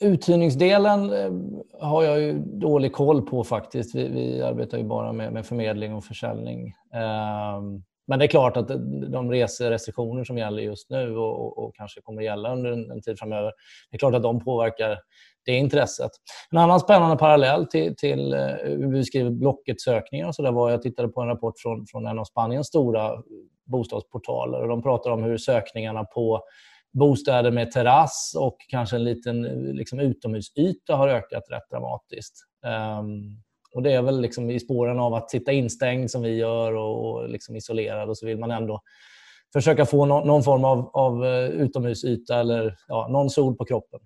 Uthyrningsdelen 0.00 1.12
eh, 1.12 1.32
har 1.80 2.02
jag 2.02 2.20
ju 2.20 2.38
dålig 2.38 2.92
koll 2.92 3.22
på 3.22 3.44
faktiskt. 3.44 3.94
Vi, 3.94 4.08
vi 4.08 4.42
arbetar 4.42 4.78
ju 4.78 4.84
bara 4.84 5.12
med, 5.12 5.32
med, 5.32 5.46
förmedling 5.46 5.94
och 5.94 6.04
försäljning. 6.04 6.74
Um, 6.94 7.84
men 8.06 8.18
det 8.18 8.24
är 8.24 8.28
klart 8.28 8.56
att 8.56 8.68
de 9.12 9.30
reserestriktioner 9.30 10.24
som 10.24 10.38
gäller 10.38 10.62
just 10.62 10.90
nu 10.90 11.16
och, 11.16 11.40
och, 11.40 11.58
och 11.58 11.74
kanske 11.74 12.00
kommer 12.00 12.22
gälla 12.22 12.52
under 12.52 12.72
en, 12.72 12.90
en, 12.90 13.02
tid 13.02 13.18
framöver, 13.18 13.52
det 13.90 13.96
är 13.96 13.98
klart 13.98 14.14
att 14.14 14.22
de 14.22 14.44
påverkar 14.44 14.98
det 15.44 15.52
intresset. 15.52 16.10
En 16.50 16.58
annan 16.58 16.80
spännande 16.80 17.16
parallell 17.16 17.66
till, 17.66 17.96
till 17.96 18.32
eh, 18.32 18.40
hur 18.62 18.92
vi 18.92 19.04
skriver 19.04 19.30
Blocket-sökningar 19.30 20.28
och 20.28 20.34
så 20.34 20.42
där 20.42 20.52
var 20.52 20.70
jag 20.70 20.82
tittade 20.82 21.08
på 21.08 21.20
en 21.20 21.28
rapport 21.28 21.54
från, 21.58 21.86
från 21.86 22.06
en 22.06 22.18
av 22.18 22.24
Spaniens 22.24 22.66
stora 22.66 23.22
bostadsportaler. 23.66 24.62
Och 24.62 24.68
de 24.68 24.82
pratar 24.82 25.10
om 25.10 25.22
hur 25.22 25.38
sökningarna 25.38 26.04
på 26.04 26.40
bostäder 26.92 27.50
med 27.50 27.70
terrass 27.70 28.34
och 28.38 28.56
kanske 28.68 28.96
en 28.96 29.04
liten 29.04 29.44
eh, 29.44 29.74
liksom, 29.74 30.00
utomhusyta 30.00 30.96
har 30.96 31.08
ökat 31.08 31.44
rätt 31.50 31.70
dramatiskt. 31.70 32.34
Um, 33.00 33.42
och 33.74 33.82
Det 33.82 33.92
är 33.92 34.02
väl 34.02 34.20
liksom 34.20 34.50
i 34.50 34.60
spåren 34.60 35.00
av 35.00 35.14
att 35.14 35.30
sitta 35.30 35.52
instängd 35.52 36.10
som 36.10 36.22
vi 36.22 36.36
gör 36.36 36.72
och, 36.72 37.10
och 37.10 37.28
liksom 37.28 37.56
isolerad 37.56 38.08
och 38.08 38.18
så 38.18 38.26
vill 38.26 38.38
man 38.38 38.50
ändå 38.50 38.80
försöka 39.52 39.86
få 39.86 40.04
no 40.04 40.24
någon 40.24 40.42
form 40.42 40.64
av, 40.64 40.90
av 40.92 41.24
eh, 41.24 41.44
utomhusyta 41.44 42.40
eller 42.40 42.76
ja, 42.88 43.08
någon 43.10 43.30
sol 43.30 43.56
på 43.56 43.64
kroppen. 43.64 44.00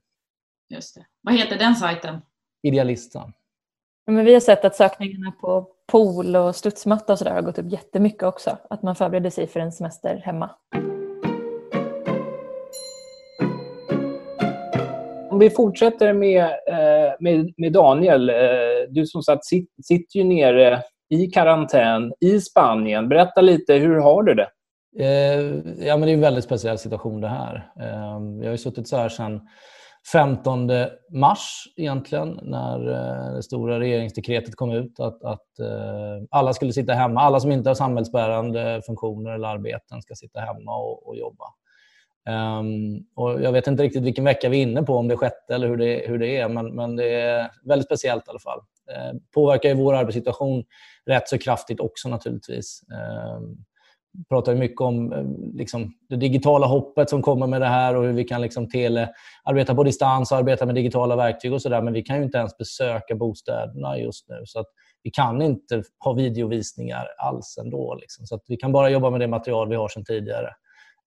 Just 0.74 0.94
det. 0.94 1.06
Vad 1.22 1.34
heter 1.34 1.58
den 1.58 1.74
sajten? 1.74 2.20
Idealistan. 2.62 3.32
Men 4.06 4.24
vi 4.24 4.32
har 4.32 4.40
sett 4.40 4.64
att 4.64 4.76
sökningarna 4.76 5.32
på 5.40 5.68
pool 5.92 6.36
och 6.36 6.56
studsmatta 6.56 7.12
och 7.12 7.18
så 7.18 7.28
har 7.28 7.42
gått 7.42 7.58
upp 7.58 7.72
jättemycket 7.72 8.22
också. 8.22 8.58
Att 8.70 8.82
man 8.82 8.96
förbereder 8.96 9.30
sig 9.30 9.46
för 9.46 9.60
en 9.60 9.72
semester 9.72 10.22
hemma. 10.24 10.50
Om 15.30 15.38
vi 15.38 15.50
fortsätter 15.50 16.12
med, 16.12 16.44
eh, 16.44 17.12
med, 17.20 17.54
med 17.56 17.72
Daniel. 17.72 18.30
Eh, 18.30 18.36
du 18.88 19.06
som 19.06 19.22
sagt 19.22 19.44
sitter 19.84 20.18
ju 20.18 20.24
nere 20.24 20.82
i 21.08 21.26
karantän 21.26 22.12
i 22.20 22.40
Spanien. 22.40 23.08
Berätta 23.08 23.40
lite, 23.40 23.74
hur 23.74 23.96
har 23.96 24.22
du 24.22 24.34
det? 24.34 24.48
Eh, 24.98 25.40
ja, 25.86 25.96
men 25.96 26.00
det 26.00 26.10
är 26.10 26.14
en 26.14 26.20
väldigt 26.20 26.44
speciell 26.44 26.78
situation 26.78 27.20
det 27.20 27.28
här. 27.28 27.72
Jag 28.38 28.44
har 28.44 28.50
ju 28.50 28.58
suttit 28.58 28.88
så 28.88 28.96
här 28.96 29.08
sedan 29.08 29.40
15 30.12 30.70
mars 31.10 31.64
egentligen 31.76 32.40
när 32.42 32.88
eh, 32.90 33.34
det 33.34 33.42
stora 33.42 33.80
regeringsdekretet 33.80 34.56
kom 34.56 34.70
ut 34.70 35.00
att, 35.00 35.24
att 35.24 35.58
eh, 35.60 36.24
alla 36.30 36.52
skulle 36.52 36.72
sitta 36.72 36.92
hemma. 36.92 37.20
Alla 37.20 37.40
som 37.40 37.52
inte 37.52 37.70
har 37.70 37.74
samhällsbärande 37.74 38.82
funktioner 38.86 39.30
eller 39.30 39.48
arbeten 39.48 40.02
ska 40.02 40.14
sitta 40.14 40.40
hemma 40.40 40.76
och, 40.76 41.08
och 41.08 41.16
jobba. 41.16 41.44
Um, 42.28 43.06
och 43.14 43.42
jag 43.42 43.52
vet 43.52 43.66
inte 43.66 43.82
riktigt 43.82 44.02
vilken 44.02 44.24
vecka 44.24 44.48
vi 44.48 44.58
är 44.58 44.62
inne 44.62 44.82
på, 44.82 44.96
om 44.96 45.08
det 45.08 45.14
är 45.14 45.18
sjätte 45.18 45.54
eller 45.54 45.68
hur 45.68 45.76
det, 45.76 46.04
hur 46.08 46.18
det 46.18 46.36
är, 46.36 46.48
men, 46.48 46.74
men 46.74 46.96
det 46.96 47.20
är 47.20 47.50
väldigt 47.64 47.86
speciellt 47.86 48.26
i 48.26 48.30
alla 48.30 48.38
fall. 48.38 48.58
Uh, 48.58 49.20
påverkar 49.34 49.68
ju 49.68 49.74
vår 49.74 49.94
arbetssituation 49.94 50.64
rätt 51.06 51.28
så 51.28 51.38
kraftigt 51.38 51.80
också 51.80 52.08
naturligtvis. 52.08 52.80
Uh, 52.92 53.40
pratar 54.28 54.54
mycket 54.54 54.80
om 54.80 55.12
eh, 55.12 55.24
liksom, 55.54 55.92
det 56.08 56.16
digitala 56.16 56.66
hoppet 56.66 57.10
som 57.10 57.22
kommer 57.22 57.46
med 57.46 57.60
det 57.60 57.66
här 57.66 57.96
och 57.96 58.04
hur 58.04 58.12
vi 58.12 58.24
kan 58.24 58.40
liksom, 58.40 58.68
tele, 58.68 59.10
arbeta 59.44 59.74
på 59.74 59.84
distans 59.84 60.32
och 60.32 60.38
arbeta 60.38 60.66
med 60.66 60.74
digitala 60.74 61.16
verktyg 61.16 61.52
och 61.52 61.62
sådär. 61.62 61.82
Men 61.82 61.92
vi 61.92 62.02
kan 62.02 62.16
ju 62.16 62.22
inte 62.22 62.38
ens 62.38 62.56
besöka 62.56 63.14
bostäderna 63.14 63.98
just 63.98 64.28
nu. 64.28 64.42
Så 64.44 64.60
att 64.60 64.66
vi 65.02 65.10
kan 65.10 65.42
inte 65.42 65.82
ha 65.98 66.12
videovisningar 66.12 67.06
alls 67.18 67.58
ändå. 67.60 67.94
Liksom. 67.94 68.26
Så 68.26 68.34
att 68.34 68.42
vi 68.48 68.56
kan 68.56 68.72
bara 68.72 68.90
jobba 68.90 69.10
med 69.10 69.20
det 69.20 69.28
material 69.28 69.68
vi 69.68 69.74
har 69.74 69.88
sedan 69.88 70.04
tidigare. 70.04 70.48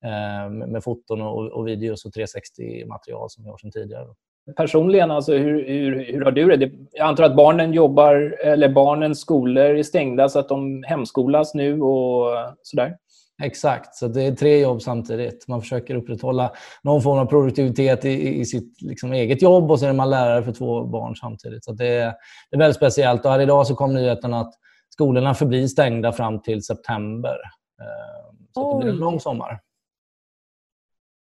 Eh, 0.04 0.50
med 0.50 0.84
foton 0.84 1.22
och, 1.22 1.68
videos 1.68 2.06
och 2.06 2.12
360-material 2.12 3.30
som 3.30 3.44
vi 3.44 3.50
har 3.50 3.58
sedan 3.58 3.72
tidigare. 3.72 4.08
Personligen, 4.56 5.12
alltså, 5.12 5.34
hur, 5.34 5.68
hur, 5.68 6.06
hur 6.14 6.22
har 6.22 6.32
du 6.32 6.56
det? 6.58 6.72
Jag 6.92 7.08
antar 7.08 7.24
att 7.24 7.36
barnen 7.36 7.74
jobbar, 7.74 8.38
eller 8.44 8.70
barnens 8.70 9.20
skolor 9.20 9.64
är 9.64 9.84
stängda 9.84 10.30
så 10.30 10.40
att 10.40 10.50
de 10.50 10.84
hemskolas 10.84 11.54
nu 11.54 11.82
och 11.82 12.34
sådär? 12.62 12.98
Exakt, 13.44 13.96
så 13.96 14.08
det 14.08 14.24
är 14.24 14.32
tre 14.32 14.60
jobb 14.60 14.82
samtidigt. 14.82 15.48
Man 15.48 15.62
försöker 15.62 15.96
upprätthålla 15.96 16.52
någon 16.84 17.02
form 17.02 17.18
av 17.18 17.26
produktivitet 17.26 18.06
i, 18.06 18.40
i 18.40 18.46
sitt 18.46 18.82
liksom, 18.82 19.14
eget 19.14 19.42
jobb 19.42 19.72
och 19.72 19.80
så 19.80 19.86
är 19.86 19.94
man 19.94 20.10
lärare 20.10 20.44
för 20.44 20.52
två 20.52 20.86
barn 20.86 21.16
samtidigt. 21.16 21.66
Så 21.66 21.72
det, 21.72 21.88
är, 21.88 22.14
det 22.50 22.56
är 22.56 22.58
väldigt 22.58 22.78
speciellt. 22.78 23.26
Och 23.26 23.32
här 23.32 23.40
idag 23.40 23.68
så 23.68 23.76
kom 23.76 23.94
nyheten 23.94 24.34
att 24.34 24.54
skolorna 24.90 25.34
förblir 25.34 25.68
stängda 25.68 26.12
fram 26.12 26.42
till 26.42 26.64
september. 26.64 27.38
Eh, 27.82 28.36
så 28.54 28.74
det 28.74 28.84
blir 28.84 28.94
en 28.94 29.00
lång 29.00 29.20
sommar. 29.20 29.60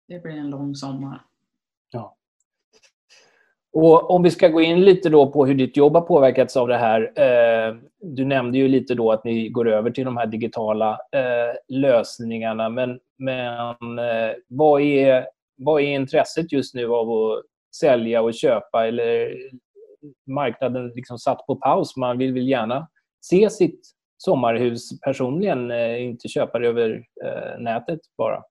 Det 0.08 0.22
blir 0.22 0.32
en 0.32 0.50
lång 0.50 0.74
sommar. 0.74 1.22
Och 3.72 4.10
Om 4.10 4.22
vi 4.22 4.30
ska 4.30 4.48
gå 4.48 4.60
in 4.60 4.80
lite 4.80 5.08
då 5.08 5.32
på 5.32 5.46
hur 5.46 5.54
ditt 5.54 5.76
jobb 5.76 5.94
har 5.94 6.00
påverkats 6.00 6.56
av 6.56 6.68
det 6.68 6.76
här. 6.76 7.12
Eh, 7.16 7.76
du 8.00 8.24
nämnde 8.24 8.58
ju 8.58 8.68
lite 8.68 8.94
då 8.94 9.12
att 9.12 9.24
ni 9.24 9.48
går 9.48 9.68
över 9.68 9.90
till 9.90 10.04
de 10.04 10.16
här 10.16 10.26
digitala 10.26 10.90
eh, 10.92 11.56
lösningarna. 11.68 12.68
Men, 12.68 13.00
men 13.18 13.98
eh, 13.98 14.32
vad, 14.48 14.80
är, 14.80 15.26
vad 15.56 15.82
är 15.82 15.86
intresset 15.86 16.52
just 16.52 16.74
nu 16.74 16.86
av 16.86 17.10
att 17.10 17.42
sälja 17.80 18.22
och 18.22 18.34
köpa? 18.34 18.86
Eller 18.86 19.36
marknaden 20.26 20.92
liksom 20.94 21.18
satt 21.18 21.46
på 21.46 21.56
paus? 21.56 21.96
Man 21.96 22.18
vill 22.18 22.32
väl 22.32 22.48
gärna 22.48 22.88
se 23.20 23.50
sitt 23.50 23.80
sommarhus 24.18 25.00
personligen, 25.00 25.70
inte 25.98 26.28
köpa 26.28 26.58
det 26.58 26.68
över 26.68 27.04
nätet 27.58 28.00
bara. 28.18 28.42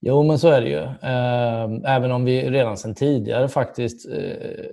Jo, 0.00 0.22
men 0.22 0.38
så 0.38 0.48
är 0.48 0.60
det 0.60 0.68
ju. 0.68 0.82
Ehm, 1.02 1.84
även 1.84 2.12
om 2.12 2.24
vi 2.24 2.50
redan 2.50 2.76
sedan 2.76 2.94
tidigare 2.94 3.48
faktiskt 3.48 4.08
eh, 4.08 4.66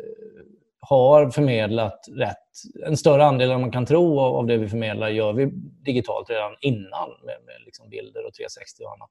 har 0.79 1.29
förmedlat 1.29 2.05
rätt, 2.11 2.37
en 2.85 2.97
större 2.97 3.25
andel 3.25 3.51
än 3.51 3.61
man 3.61 3.71
kan 3.71 3.85
tro 3.85 4.19
av 4.19 4.45
det 4.45 4.57
vi 4.57 4.67
förmedlar 4.67 5.09
gör 5.09 5.33
vi 5.33 5.45
digitalt 5.85 6.29
redan 6.29 6.55
innan 6.61 7.09
med, 7.25 7.35
med 7.45 7.55
liksom 7.65 7.89
bilder 7.89 8.25
och 8.25 8.33
360 8.33 8.83
och 8.83 8.91
annat. 8.93 9.09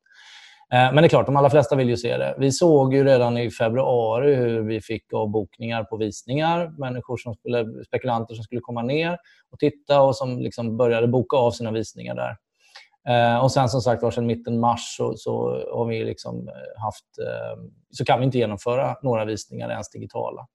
Eh, 0.73 0.95
men 0.95 1.03
det 1.03 1.07
är 1.07 1.09
klart, 1.09 1.27
de 1.27 1.37
allra 1.37 1.51
flesta 1.51 1.77
vill 1.77 1.89
ju 1.89 1.97
se 1.97 2.17
det. 2.17 2.35
Vi 2.39 2.53
såg 2.53 2.95
ju 2.95 3.05
redan 3.05 3.39
i 3.39 3.51
februari 3.51 4.35
hur 4.35 4.63
vi 4.63 4.81
fick 4.81 5.13
avbokningar 5.13 5.85
på 5.85 5.97
visningar. 5.97 6.75
Människor 6.79 7.17
som 7.17 7.35
skulle, 7.35 7.85
spekulanter 7.87 8.35
som 8.35 8.45
skulle 8.45 8.61
komma 8.61 8.83
ner 8.83 9.19
och 9.51 9.59
titta 9.59 10.03
och 10.03 10.17
som 10.17 10.39
liksom 10.41 10.77
började 10.77 11.09
boka 11.09 11.37
av 11.37 11.51
sina 11.51 11.73
visningar 11.73 12.15
där. 12.15 12.37
Eh, 13.09 13.39
och 13.39 13.53
sen 13.53 13.69
som 13.69 13.81
sagt 13.81 14.03
var, 14.03 14.11
sedan 14.11 14.27
mitten 14.27 14.61
mars 14.61 14.97
så, 14.97 15.15
så 15.17 15.33
har 15.73 15.85
vi 15.85 16.05
liksom 16.05 16.49
eh, 16.49 16.83
haft, 16.83 17.19
eh, 17.19 17.63
så 17.91 18.05
kan 18.05 18.19
vi 18.21 18.27
inte 18.27 18.39
genomföra 18.39 18.97
några 19.03 19.25
visningar 19.25 19.71
ens 19.71 19.91
digitala. 19.91 20.47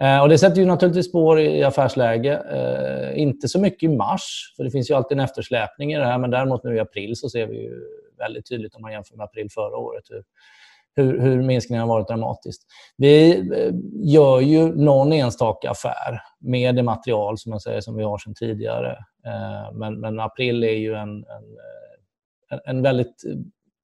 Eh, 0.00 0.20
och 0.20 0.28
det 0.28 0.38
sätter 0.38 0.60
ju 0.60 0.66
naturligtvis 0.66 1.08
spår 1.08 1.40
i 1.40 1.64
affärsläge. 1.64 2.42
Eh, 2.52 3.22
inte 3.22 3.48
så 3.48 3.60
mycket 3.60 3.82
i 3.82 3.88
mars, 3.88 4.54
för 4.56 4.64
det 4.64 4.70
finns 4.70 4.90
ju 4.90 4.94
alltid 4.94 5.18
en 5.18 5.24
eftersläpning 5.24 5.92
i 5.92 5.98
det 5.98 6.06
här. 6.06 6.18
Men 6.18 6.30
däremot 6.30 6.64
nu 6.64 6.76
i 6.76 6.80
april 6.80 7.16
så 7.16 7.28
ser 7.28 7.46
vi 7.46 7.56
ju 7.56 7.80
väldigt 8.18 8.48
tydligt 8.48 8.74
om 8.74 8.82
man 8.82 8.92
jämför 8.92 9.16
med 9.16 9.24
april 9.24 9.50
förra 9.50 9.76
året 9.76 10.04
hur, 10.10 10.22
hur, 10.96 11.20
hur 11.20 11.42
minskningen 11.42 11.80
har 11.80 11.88
varit 11.88 12.08
dramatiskt. 12.08 12.62
Vi 12.96 13.38
eh, 13.38 13.74
gör 14.12 14.40
ju 14.40 14.74
någon 14.74 15.12
enstaka 15.12 15.70
affär 15.70 16.20
med 16.40 16.76
det 16.76 16.82
material 16.82 17.38
som, 17.38 17.52
jag 17.52 17.62
säger, 17.62 17.80
som 17.80 17.96
vi 17.96 18.02
har 18.02 18.18
sedan 18.18 18.34
tidigare. 18.34 18.90
Eh, 19.26 19.72
men, 19.72 20.00
men 20.00 20.20
april 20.20 20.64
är 20.64 20.76
ju 20.76 20.94
en, 20.94 21.08
en 21.08 21.58
en 22.64 22.82
väldigt 22.82 23.22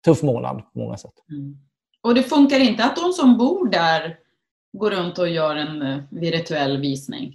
tuff 0.05 0.23
månad 0.23 0.63
på 0.73 0.79
många 0.79 0.97
sätt. 0.97 1.15
Mm. 1.31 1.57
Och 2.03 2.15
det 2.15 2.23
funkar 2.23 2.61
inte 2.61 2.85
att 2.85 2.97
de 2.97 3.13
som 3.13 3.39
bor 3.39 3.69
där 3.69 4.17
går 4.73 4.91
runt 4.91 5.19
och 5.19 5.29
gör 5.29 5.57
en 5.57 5.83
eh, 5.83 5.99
virtuell 6.11 6.81
visning? 6.81 7.35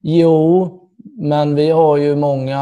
Jo, 0.00 0.78
men 1.18 1.54
vi 1.54 1.70
har 1.70 1.96
ju 1.96 2.16
många... 2.16 2.56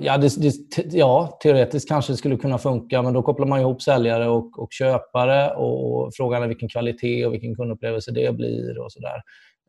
Ja, 0.00 0.18
det, 0.18 0.36
det, 0.36 0.52
ja, 0.92 1.38
teoretiskt 1.42 1.88
kanske 1.88 2.12
det 2.12 2.16
skulle 2.16 2.36
kunna 2.36 2.58
funka, 2.58 3.02
men 3.02 3.14
då 3.14 3.22
kopplar 3.22 3.46
man 3.46 3.60
ihop 3.60 3.82
säljare 3.82 4.28
och, 4.28 4.58
och 4.58 4.68
köpare 4.72 5.50
och 5.50 6.10
frågan 6.14 6.42
är 6.42 6.48
vilken 6.48 6.68
kvalitet 6.68 7.26
och 7.26 7.32
vilken 7.32 7.56
kundupplevelse 7.56 8.12
det 8.12 8.36
blir 8.36 8.78
och 8.78 8.92
sådär. 8.92 9.22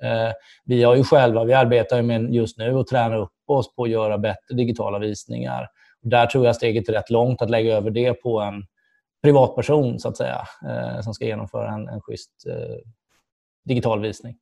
Eh, 0.03 0.31
vi 0.65 0.83
har 0.83 0.95
ju 0.95 1.03
själva, 1.03 1.43
vi 1.43 1.53
arbetar 1.53 2.01
med 2.01 2.33
just 2.33 2.57
nu 2.57 2.73
och 2.73 2.87
tränar 2.87 3.17
upp 3.17 3.31
oss 3.47 3.75
på 3.75 3.83
att 3.83 3.89
göra 3.89 4.17
bättre 4.17 4.55
digitala 4.55 4.99
visningar. 4.99 5.67
Där 6.09 6.25
tror 6.25 6.45
jag 6.45 6.55
steget 6.55 6.89
är 6.89 6.93
rätt 6.93 7.09
långt 7.09 7.41
att 7.41 7.49
lägga 7.49 7.77
över 7.77 7.91
det 7.91 8.13
på 8.13 8.39
en 8.39 8.63
privatperson 9.23 9.99
så 9.99 10.09
att 10.09 10.17
säga, 10.17 10.41
eh, 10.69 11.01
som 11.01 11.13
ska 11.13 11.25
genomföra 11.25 11.69
en, 11.69 11.87
en 11.87 12.01
schysst 12.01 12.45
eh, 12.47 12.75
digital 13.65 14.01
visning. 14.01 14.35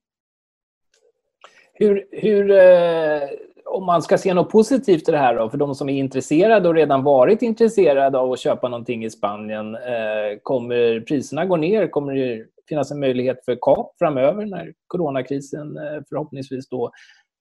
Hur, 1.74 2.07
hur 2.12 2.51
eh, 2.51 3.29
om 3.65 3.86
man 3.86 4.01
ska 4.01 4.17
se 4.17 4.34
något 4.34 4.51
positivt 4.51 5.10
i 5.10 5.12
det 5.12 5.17
här 5.17 5.36
då, 5.36 5.50
för 5.50 5.57
de 5.57 5.75
som 5.75 5.89
är 5.89 6.00
intresserade 6.00 6.69
och 6.69 6.75
redan 6.75 7.03
varit 7.03 7.41
intresserade 7.41 8.17
av 8.17 8.31
att 8.31 8.39
köpa 8.39 8.69
någonting 8.69 9.05
i 9.05 9.10
Spanien, 9.10 9.75
eh, 9.75 10.39
kommer 10.43 11.00
priserna 11.00 11.45
gå 11.45 11.55
ner? 11.55 11.88
Kommer 11.88 12.13
det 12.13 12.45
finnas 12.69 12.91
en 12.91 13.00
möjlighet 13.00 13.45
för 13.45 13.57
kap 13.62 13.95
framöver 14.00 14.45
när 14.45 14.74
coronakrisen 14.88 15.77
eh, 15.77 16.01
förhoppningsvis 16.10 16.69
då 16.69 16.91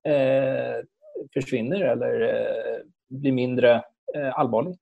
eh, 0.08 0.84
försvinner 1.34 1.80
eller 1.80 2.20
eh, 2.20 2.78
blir 3.08 3.32
mindre 3.32 3.82
Eh, 4.16 4.38
allvarlig? 4.38 4.74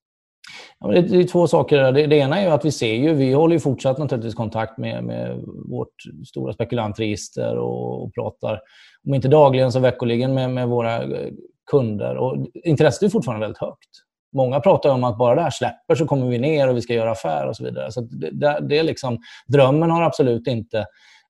Ja, 0.79 0.89
det 0.89 1.17
är 1.17 1.25
två 1.25 1.47
saker. 1.47 1.93
Det, 1.93 2.07
det, 2.07 2.17
ena 2.17 2.41
är 2.41 2.51
att 2.51 2.65
vi 2.65 2.73
ser 2.73 2.95
ju, 2.95 3.15
vi 3.15 3.33
håller 3.33 3.55
ju 3.55 3.61
fortsatt 3.61 3.99
naturligtvis 3.99 4.35
kontakt 4.35 4.79
med, 4.79 5.05
med 5.05 5.41
vårt 5.69 5.95
stora 6.29 6.53
spekulantregister 6.53 7.57
och, 7.57 8.03
och, 8.03 8.15
pratar, 8.15 8.61
om 9.07 9.15
inte 9.15 9.29
dagligen 9.29 9.73
så 9.73 9.81
veckoligen 9.81 10.35
med, 10.35 10.51
med 10.51 10.69
våra 10.69 11.03
eh, 11.03 11.33
kunder. 11.71 12.17
Och 12.17 12.47
intresset 12.65 13.03
är 13.03 13.09
fortfarande 13.09 13.45
väldigt 13.47 13.61
högt. 13.61 13.91
Många 14.37 14.61
pratar 14.61 14.91
om 14.91 15.05
att 15.05 15.19
bara 15.19 15.35
det 15.35 15.43
här 15.43 15.51
släpper 15.51 15.95
så 15.95 16.07
kommer 16.07 16.27
vi 16.27 16.39
ner 16.39 16.69
och 16.69 16.77
vi 16.77 16.83
ska 16.83 16.95
göra 16.95 17.11
affär 17.11 17.49
och 17.49 17.57
så 17.57 17.65
vidare. 17.65 17.93
Så 17.93 18.01
det, 18.01 18.31
det, 18.31 18.59
det 18.69 18.79
är 18.79 18.83
liksom, 18.83 19.19
drömmen 19.47 19.91
har 19.91 20.03
absolut 20.03 20.47
inte 20.47 20.79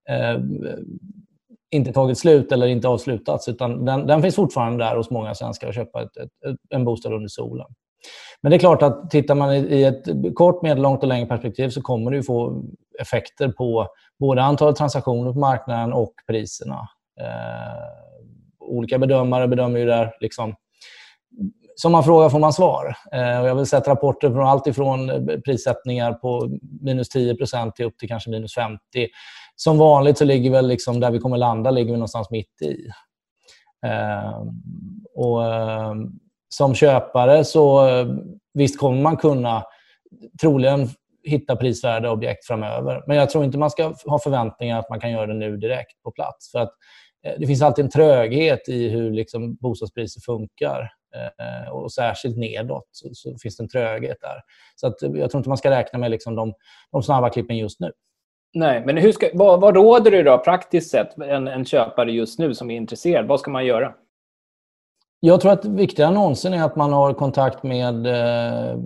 eh, 0.08 0.38
inte 1.72 1.92
tagit 1.92 2.18
slut 2.18 2.52
eller 2.52 2.66
inte 2.66 2.88
avslutats. 2.88 3.48
Utan 3.48 3.84
den, 3.84 4.06
den 4.06 4.22
finns 4.22 4.34
fortfarande 4.34 4.84
där 4.84 4.96
hos 4.96 5.10
många 5.10 5.34
svenskar 5.34 5.68
att 5.68 5.74
köpa 5.74 6.02
ett, 6.02 6.16
ett, 6.16 6.56
en 6.70 6.84
bostad 6.84 7.12
under 7.12 7.28
solen. 7.28 7.66
Men 8.40 8.50
det 8.50 8.56
är 8.56 8.58
klart 8.58 8.82
att 8.82 9.10
tittar 9.10 9.34
man 9.34 9.54
i 9.54 9.82
ett 9.82 10.34
kort, 10.34 10.62
medellångt 10.62 11.02
och 11.02 11.08
längre 11.08 11.26
perspektiv 11.26 11.68
så 11.68 11.82
kommer 11.82 12.10
det 12.10 12.16
ju 12.16 12.22
få 12.22 12.64
effekter 13.00 13.48
på 13.48 13.88
både 14.20 14.42
antalet 14.42 14.76
transaktioner 14.76 15.32
på 15.32 15.38
marknaden 15.38 15.92
och 15.92 16.14
priserna. 16.26 16.88
Eh, 17.20 18.02
olika 18.60 18.98
bedömare 18.98 19.48
bedömer 19.48 19.78
ju 19.78 19.86
där 19.86 20.12
liksom, 20.20 20.54
som 21.74 21.92
man 21.92 22.04
frågar 22.04 22.28
får 22.28 22.38
man 22.38 22.52
svar. 22.52 22.96
Eh, 23.12 23.40
och 23.40 23.48
jag 23.48 23.54
har 23.54 23.64
sett 23.64 23.88
rapporter 23.88 24.30
från 24.30 24.46
allt 24.46 24.66
ifrån 24.66 25.28
prissättningar 25.44 26.12
på 26.12 26.58
minus 26.80 27.14
10% 27.14 27.72
till 27.72 27.86
upp 27.86 27.98
till 27.98 28.08
kanske 28.08 28.30
minus 28.30 28.54
50. 28.54 28.78
Som 29.56 29.78
vanligt 29.78 30.18
så 30.18 30.24
ligger 30.24 30.50
väl 30.50 30.68
liksom 30.68 31.00
där 31.00 31.10
vi 31.10 31.18
kommer 31.18 31.36
landa 31.36 31.70
ligger 31.70 31.92
vi 31.92 31.98
någonstans 31.98 32.30
mitt 32.30 32.62
i. 32.62 32.76
Eh, 33.86 34.42
och, 35.14 35.46
eh, 35.46 35.94
som 36.54 36.74
köpare 36.74 37.44
så 37.44 37.88
eh, 37.88 38.06
visst 38.54 38.78
kommer 38.78 39.02
man 39.02 39.16
kunna 39.16 39.64
troligen 40.40 40.88
hitta 41.24 41.56
prisvärda 41.56 42.10
objekt 42.10 42.46
framöver. 42.46 43.04
Men 43.06 43.16
jag 43.16 43.30
tror 43.30 43.44
inte 43.44 43.58
man 43.58 43.70
ska 43.70 43.94
ha 44.06 44.18
förväntningar 44.18 44.78
att 44.78 44.90
man 44.90 45.00
kan 45.00 45.10
göra 45.10 45.26
det 45.26 45.34
nu 45.34 45.56
direkt 45.56 46.02
på 46.02 46.10
plats. 46.10 46.50
För 46.50 46.58
att 46.58 46.72
eh, 47.26 47.32
det 47.38 47.46
finns 47.46 47.62
alltid 47.62 47.84
en 47.84 47.90
tröghet 47.90 48.68
i 48.68 48.88
hur 48.88 49.10
liksom 49.10 49.54
bostadspriser 49.54 50.20
funkar. 50.20 50.92
Eh, 51.14 51.72
och 51.72 51.92
särskilt 51.92 52.36
nedåt 52.36 52.88
så, 52.90 53.08
så, 53.12 53.38
finns 53.38 53.56
det 53.56 53.62
en 53.62 53.68
tröghet 53.68 54.16
där. 54.20 54.40
Så 54.76 54.86
att 54.86 55.02
eh, 55.02 55.10
jag 55.10 55.30
tror 55.30 55.38
inte 55.38 55.48
man 55.48 55.58
ska 55.58 55.70
räkna 55.70 55.98
med 55.98 56.10
liksom 56.10 56.34
de, 56.34 56.54
de 56.92 57.02
snabba 57.02 57.30
klippen 57.30 57.56
just 57.56 57.80
nu. 57.80 57.92
Nej, 58.54 58.82
men 58.86 58.96
hur 58.96 59.12
ska, 59.12 59.28
vad, 59.34 59.60
vad 59.60 59.74
råder 59.74 60.10
du 60.10 60.22
då 60.22 60.38
praktiskt 60.38 60.90
sett 60.90 61.18
en, 61.18 61.48
en 61.48 61.64
köpare 61.64 62.12
just 62.12 62.38
nu 62.38 62.54
som 62.54 62.70
är 62.70 62.76
intresserad? 62.76 63.26
Vad 63.26 63.40
ska 63.40 63.50
man 63.50 63.66
göra? 63.66 63.94
Jag 65.24 65.40
tror 65.40 65.52
att 65.52 65.64
viktigare 65.64 66.08
än 66.08 66.14
någonsin 66.14 66.54
är 66.54 66.64
att 66.64 66.76
man 66.76 66.92
har 66.92 67.14
kontakt 67.14 67.62
med 67.62 68.06
eh, 68.06 68.78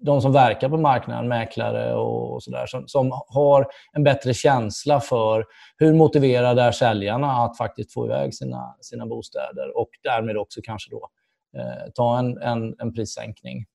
de 0.00 0.20
som 0.20 0.32
verkar 0.32 0.68
på 0.68 0.76
marknaden, 0.76 1.28
mäklare 1.28 1.94
och 1.94 2.42
sådär, 2.42 2.66
som, 2.66 2.88
som 2.88 3.22
har 3.28 3.66
en 3.92 4.04
bättre 4.04 4.34
känsla 4.34 5.00
för 5.00 5.44
hur 5.76 5.94
motiverade 5.94 6.62
är 6.62 6.72
säljarna 6.72 7.32
att 7.32 7.56
faktiskt 7.56 7.92
få 7.92 8.06
iväg 8.06 8.34
sina, 8.34 8.76
sina 8.80 9.06
bostäder 9.06 9.76
och 9.76 9.88
därmed 10.02 10.36
också 10.36 10.60
kanske 10.64 10.90
då 10.90 11.08
eh, 11.58 11.90
ta 11.94 12.18
en, 12.18 12.38
en, 12.38 12.74
en 12.78 12.92
prissänkning. 12.92 13.66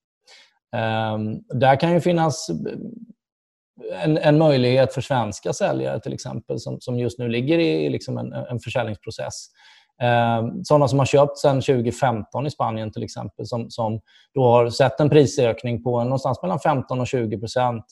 Eh, 0.75 1.17
där 1.59 1.79
kan 1.79 1.93
ju 1.93 2.01
finnas 2.01 2.49
eh, 2.49 4.03
en, 4.03 4.17
en, 4.17 4.37
möjlighet 4.37 4.93
för 4.93 5.01
svenska 5.01 5.53
säljare 5.53 5.99
till 5.99 6.13
exempel 6.13 6.59
som, 6.59 6.81
som 6.81 6.99
just 6.99 7.19
nu 7.19 7.27
ligger 7.27 7.59
i 7.59 7.89
liksom 7.89 8.17
en, 8.17 8.33
en 8.33 8.59
försäljningsprocess 8.59 9.49
Eh, 9.51 9.76
Ehm, 10.01 10.63
sådana 10.63 10.87
som 10.87 10.99
har 10.99 11.05
köpt 11.05 11.37
sedan 11.37 11.61
2015 11.61 12.47
i 12.47 12.51
Spanien 12.51 12.91
till 12.91 13.03
exempel 13.03 13.45
som, 13.45 13.69
som 13.69 13.99
då 14.33 14.43
har 14.43 14.69
sett 14.69 14.99
en 14.99 15.09
prisökning 15.09 15.83
på 15.83 16.03
någonstans 16.03 16.41
mellan 16.41 16.59
15 16.59 16.99
och 16.99 17.07
20 17.07 17.39
procent 17.39 17.85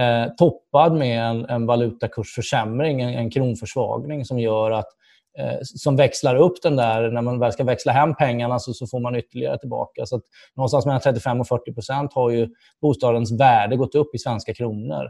eh, 0.00 0.32
toppad 0.38 0.92
med 0.96 1.24
en, 1.24 1.44
en 1.44 1.66
valutakursförsämring, 1.66 3.00
en, 3.00 3.14
en 3.14 3.30
kronförsvagning 3.30 4.24
som 4.24 4.38
gör 4.38 4.70
att 4.70 4.88
eh, 5.38 5.58
som 5.62 5.96
växlar 5.96 6.36
upp 6.36 6.62
den 6.62 6.76
där, 6.76 7.10
när 7.10 7.22
man 7.22 7.38
väl 7.38 7.52
ska 7.52 7.64
växla 7.64 7.92
hem 7.92 8.14
pengarna 8.14 8.58
så, 8.58 8.72
så 8.72 8.86
får 8.86 9.00
man 9.00 9.16
ytterligare 9.16 9.58
tillbaka. 9.58 10.06
Så 10.06 10.16
att 10.16 10.22
någonstans 10.56 10.86
mellan 10.86 11.00
35 11.00 11.40
och 11.40 11.48
40 11.48 11.72
procent 11.74 12.14
har 12.14 12.30
ju 12.30 12.48
bostadens 12.82 13.40
värde 13.40 13.76
gått 13.76 13.94
upp 13.94 14.14
i 14.14 14.18
svenska 14.18 14.54
kronor 14.54 15.08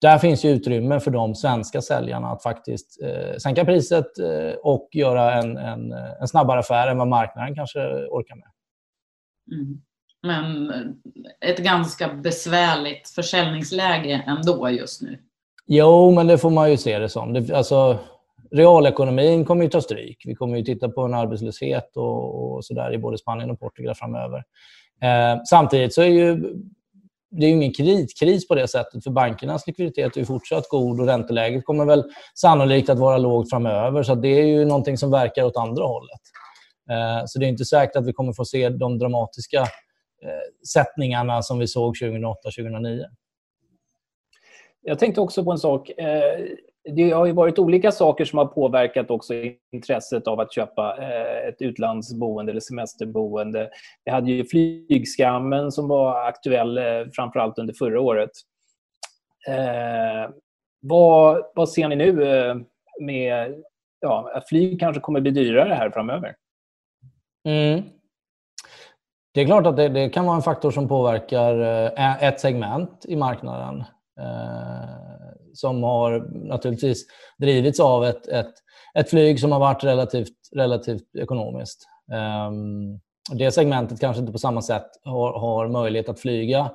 där 0.00 0.18
finns 0.18 0.44
ju 0.44 0.50
utrymme 0.50 1.00
för 1.00 1.10
de 1.10 1.34
svenska 1.34 1.82
säljarna 1.82 2.28
att 2.28 2.42
faktiskt 2.42 3.02
eh, 3.02 3.36
sänka 3.36 3.64
priset 3.64 4.18
eh, 4.18 4.54
och 4.62 4.88
göra 4.92 5.34
en, 5.34 5.56
en, 5.56 5.92
en, 5.92 6.28
snabbare 6.28 6.58
affär 6.58 6.88
än 6.88 6.98
vad 6.98 7.08
marknaden 7.08 7.54
kanske 7.54 7.78
orkar 8.10 8.36
med. 8.36 8.48
Mm. 9.52 9.80
Men 10.22 10.70
ett 11.40 11.58
ganska 11.58 12.14
besvärligt 12.14 13.08
försäljningsläge 13.08 14.24
ändå 14.26 14.70
just 14.70 15.02
nu. 15.02 15.18
Jo, 15.66 16.10
men 16.10 16.26
det 16.26 16.38
får 16.38 16.50
man 16.50 16.70
ju 16.70 16.76
se 16.76 16.98
det 16.98 17.08
som. 17.08 17.32
Det, 17.32 17.56
alltså, 17.56 17.98
realekonomin 18.50 19.44
kommer 19.44 19.64
ju 19.64 19.70
ta 19.70 19.80
stryk. 19.80 20.22
Vi 20.26 20.34
kommer 20.34 20.56
ju 20.56 20.64
titta 20.64 20.88
på 20.88 21.02
en 21.02 21.14
arbetslöshet 21.14 21.96
och, 21.96 22.54
och 22.54 22.64
så 22.64 22.74
där 22.74 22.94
i 22.94 22.98
både 22.98 23.18
Spanien 23.18 23.50
och 23.50 23.60
Portugal 23.60 23.94
framöver. 23.94 24.44
Eh, 25.02 25.42
samtidigt 25.44 25.94
så 25.94 26.02
är 26.02 26.06
ju 26.06 26.54
det 27.36 27.46
är 27.46 27.50
ingen 27.50 27.72
kreditkris 27.72 28.48
på 28.48 28.54
det 28.54 28.68
sättet, 28.68 29.04
för 29.04 29.10
bankernas 29.10 29.66
likviditet 29.66 30.16
är 30.16 30.24
fortsatt 30.24 30.68
god 30.68 31.00
och 31.00 31.06
ränteläget 31.06 31.64
kommer 31.64 31.84
väl 31.84 32.04
sannolikt 32.34 32.88
att 32.88 32.98
vara 32.98 33.18
lågt 33.18 33.50
framöver. 33.50 34.02
Så 34.02 34.14
det 34.14 34.28
är 34.28 34.44
ju 34.44 34.64
någonting 34.64 34.98
som 34.98 35.10
verkar 35.10 35.44
åt 35.44 35.56
andra 35.56 35.84
hållet. 35.84 36.20
Eh, 36.90 37.24
så 37.26 37.38
det 37.38 37.46
är 37.46 37.48
inte 37.48 37.64
säkert 37.64 37.96
att 37.96 38.06
vi 38.06 38.12
kommer 38.12 38.32
få 38.32 38.44
se 38.44 38.68
de 38.68 38.98
dramatiska 38.98 39.60
eh, 40.22 40.66
sättningarna 40.72 41.42
som 41.42 41.58
vi 41.58 41.66
såg 41.66 41.96
2008-2009. 41.96 43.04
Jag 44.82 44.98
tänkte 44.98 45.20
också 45.20 45.44
på 45.44 45.52
en 45.52 45.58
sak. 45.58 45.90
Eh, 45.90 46.44
det 46.94 47.10
har 47.10 47.26
ju 47.26 47.32
varit 47.32 47.58
olika 47.58 47.92
saker 47.92 48.24
som 48.24 48.38
har 48.38 48.46
påverkat 48.46 49.10
också 49.10 49.34
intresset 49.72 50.28
av 50.28 50.40
att 50.40 50.52
köpa 50.52 50.96
eh, 50.98 51.48
ett 51.48 51.62
utlandsboende 51.62 52.52
eller 52.52 52.60
semesterboende. 52.60 53.70
Vi 54.04 54.10
hade 54.10 54.30
ju 54.30 54.44
flygskammen 54.44 55.72
som 55.72 55.88
var 55.88 56.28
aktuell 56.28 56.74
framför 56.76 57.10
framförallt 57.14 57.58
under 57.58 57.74
förra 57.74 58.00
året. 58.00 58.30
Eh, 59.48 60.30
vad, 60.80 61.42
vad 61.54 61.68
ser 61.68 61.88
ni 61.88 61.96
nu 61.96 62.38
eh, 62.38 62.56
med 63.00 63.54
ja, 64.00 64.30
att 64.34 64.48
flyg 64.48 64.80
kanske 64.80 65.00
kommer 65.00 65.20
bli 65.20 65.30
dyrare 65.30 65.74
här 65.74 65.90
framöver? 65.90 66.34
Mm. 67.48 67.82
Det 69.34 69.40
är 69.40 69.46
klart 69.46 69.66
att 69.66 69.76
det, 69.76 69.88
det, 69.88 70.08
kan 70.08 70.26
vara 70.26 70.36
en 70.36 70.42
faktor 70.42 70.70
som 70.70 70.88
påverkar 70.88 71.58
ett 72.22 72.40
segment 72.40 73.04
i 73.08 73.16
marknaden 73.16 73.84
Eh, 74.20 75.06
som 75.54 75.82
har 75.82 76.28
naturligtvis 76.48 77.06
drivits 77.38 77.80
av 77.80 78.04
ett, 78.04 78.28
ett, 78.28 78.52
ett 78.94 79.10
flyg 79.10 79.40
som 79.40 79.52
har 79.52 79.60
varit 79.60 79.84
relativt, 79.84 80.34
relativt 80.56 81.16
ekonomiskt. 81.16 81.88
Ehm, 82.12 83.00
det 83.32 83.50
segmentet 83.50 84.00
kanske 84.00 84.20
inte 84.20 84.32
på 84.32 84.38
samma 84.38 84.62
sätt 84.62 84.86
har, 85.04 85.38
har 85.38 85.68
möjlighet 85.68 86.08
att 86.08 86.20
flyga 86.20 86.70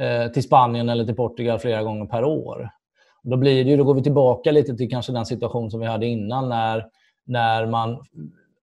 eh, 0.00 0.32
till 0.32 0.42
Spanien 0.42 0.88
eller 0.88 1.04
till 1.04 1.16
Portugal 1.16 1.58
flera 1.58 1.82
gånger 1.82 2.06
per 2.06 2.24
år. 2.24 2.70
Då, 3.22 3.36
blir 3.36 3.64
det 3.64 3.70
ju, 3.70 3.76
då 3.76 3.84
går 3.84 3.94
vi 3.94 4.02
tillbaka 4.02 4.50
lite 4.50 4.76
till 4.76 4.90
kanske 4.90 5.12
den 5.12 5.26
situation 5.26 5.70
som 5.70 5.80
vi 5.80 5.86
hade 5.86 6.06
innan 6.06 6.48
när, 6.48 6.86
när 7.26 7.66
man 7.66 7.98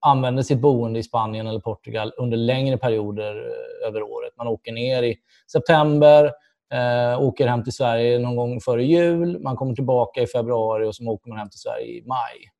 använder 0.00 0.42
sitt 0.42 0.60
boende 0.60 0.98
i 0.98 1.02
Spanien 1.02 1.46
eller 1.46 1.60
Portugal 1.60 2.12
under 2.16 2.36
längre 2.36 2.78
perioder 2.78 3.36
eh, 3.36 3.88
över 3.88 4.02
året. 4.02 4.32
Man 4.36 4.46
åker 4.46 4.72
ner 4.72 5.02
i 5.02 5.16
september, 5.52 6.32
Eh, 6.74 7.22
åker 7.22 7.46
hem 7.46 7.64
till 7.64 7.72
Sverige 7.72 8.18
någon 8.18 8.36
gång 8.36 8.60
före 8.60 8.84
jul. 8.84 9.40
Man 9.40 9.56
kommer 9.56 9.74
tillbaka 9.74 10.22
i 10.22 10.26
februari 10.26 10.86
och 10.86 10.94
så 10.94 11.04
åker 11.04 11.28
man 11.28 11.38
hem 11.38 11.50
till 11.50 11.60
Sverige 11.60 11.86
i 11.86 12.04
maj. 12.06 12.50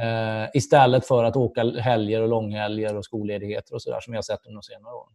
Eh, 0.00 0.48
istället 0.54 1.06
för 1.06 1.24
att 1.24 1.36
åka 1.36 1.64
helger 1.64 2.22
och 2.22 2.28
långhelger 2.28 2.96
och 2.96 3.04
skolledigheter 3.04 3.74
och 3.74 3.82
sådär 3.82 4.00
som 4.00 4.12
vi 4.12 4.16
har 4.16 4.22
sett 4.22 4.46
under 4.46 4.60
senare 4.60 4.94
år. 4.94 5.08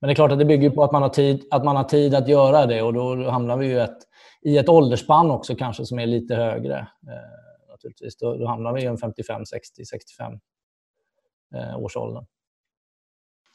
Men 0.00 0.08
det 0.08 0.12
är 0.12 0.14
klart 0.14 0.32
att 0.32 0.38
det 0.38 0.44
bygger 0.44 0.70
på 0.70 0.84
att 0.84 0.92
man 0.92 1.02
har 1.02 1.08
tid 1.08 1.44
att, 1.50 1.64
man 1.64 1.76
har 1.76 1.84
tid 1.84 2.14
att 2.14 2.28
göra 2.28 2.66
det 2.66 2.82
och 2.82 2.94
då 2.94 3.30
hamnar 3.30 3.56
vi 3.56 3.66
ju 3.66 3.80
ett, 3.80 3.98
i 4.42 4.58
ett 4.58 4.68
åldersspann 4.68 5.30
också 5.30 5.54
kanske 5.54 5.84
som 5.86 5.98
är 5.98 6.06
lite 6.06 6.34
högre. 6.34 6.78
Eh, 6.78 7.68
naturligtvis. 7.68 8.16
Då, 8.16 8.36
då 8.36 8.46
hamnar 8.46 8.72
vi 8.72 8.82
i 8.82 8.86
en 8.86 8.98
55, 8.98 9.46
60, 9.46 9.84
65 9.84 10.32
eh, 11.54 11.78
årsåldern. 11.78 12.26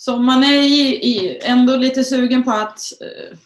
Så 0.05 0.17
man 0.17 0.43
är 0.43 0.63
i, 0.63 0.95
i, 0.95 1.39
ändå 1.43 1.75
lite 1.75 2.03
sugen 2.03 2.43
på 2.43 2.51
att 2.51 2.79
eh, 3.01 3.37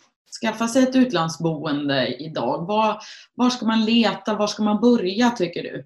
skaffa 0.42 0.68
sig 0.68 0.84
ett 0.84 0.96
utlandsboende 0.96 2.08
idag. 2.08 2.68
Var, 2.68 2.98
var 3.36 3.50
ska 3.50 3.66
man 3.66 3.86
leta? 3.86 4.36
Var 4.36 4.48
ska 4.48 4.64
man 4.64 4.82
börja 4.82 5.30
tycker 5.30 5.64
du? 5.64 5.86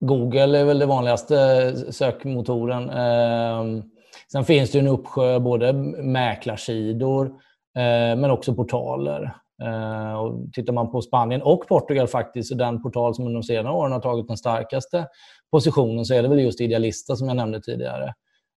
Google 0.00 0.58
är 0.58 0.64
väl 0.64 0.78
den 0.78 0.88
vanligaste 0.88 1.92
sökmotoren. 1.92 2.90
Eh, 2.90 3.84
sen 4.32 4.44
finns 4.44 4.70
det 4.70 4.78
en 4.78 4.88
uppsjö 4.88 5.40
både 5.40 5.72
mäklarsidor 6.02 7.26
eh, 7.76 8.16
men 8.16 8.30
också 8.30 8.54
portaler. 8.54 9.36
Eh, 9.62 10.14
och 10.14 10.52
tittar 10.52 10.72
man 10.72 10.90
på 10.90 11.02
Spanien 11.02 11.42
och 11.42 11.68
Portugal 11.68 12.08
faktiskt, 12.08 12.52
och 12.52 12.58
den 12.58 12.82
portal 12.82 13.14
som 13.14 13.26
under 13.26 13.40
de 13.40 13.42
senare 13.42 13.74
åren 13.74 13.92
har 13.92 14.00
tagit 14.00 14.28
den 14.28 14.36
starkaste 14.36 15.06
positionen 15.50 16.04
så 16.04 16.14
är 16.14 16.22
det 16.22 16.28
väl 16.28 16.40
just 16.40 16.60
Idealista 16.60 17.16
som 17.16 17.28
jag 17.28 17.36
nämnde 17.36 17.60
tidigare. 17.60 18.14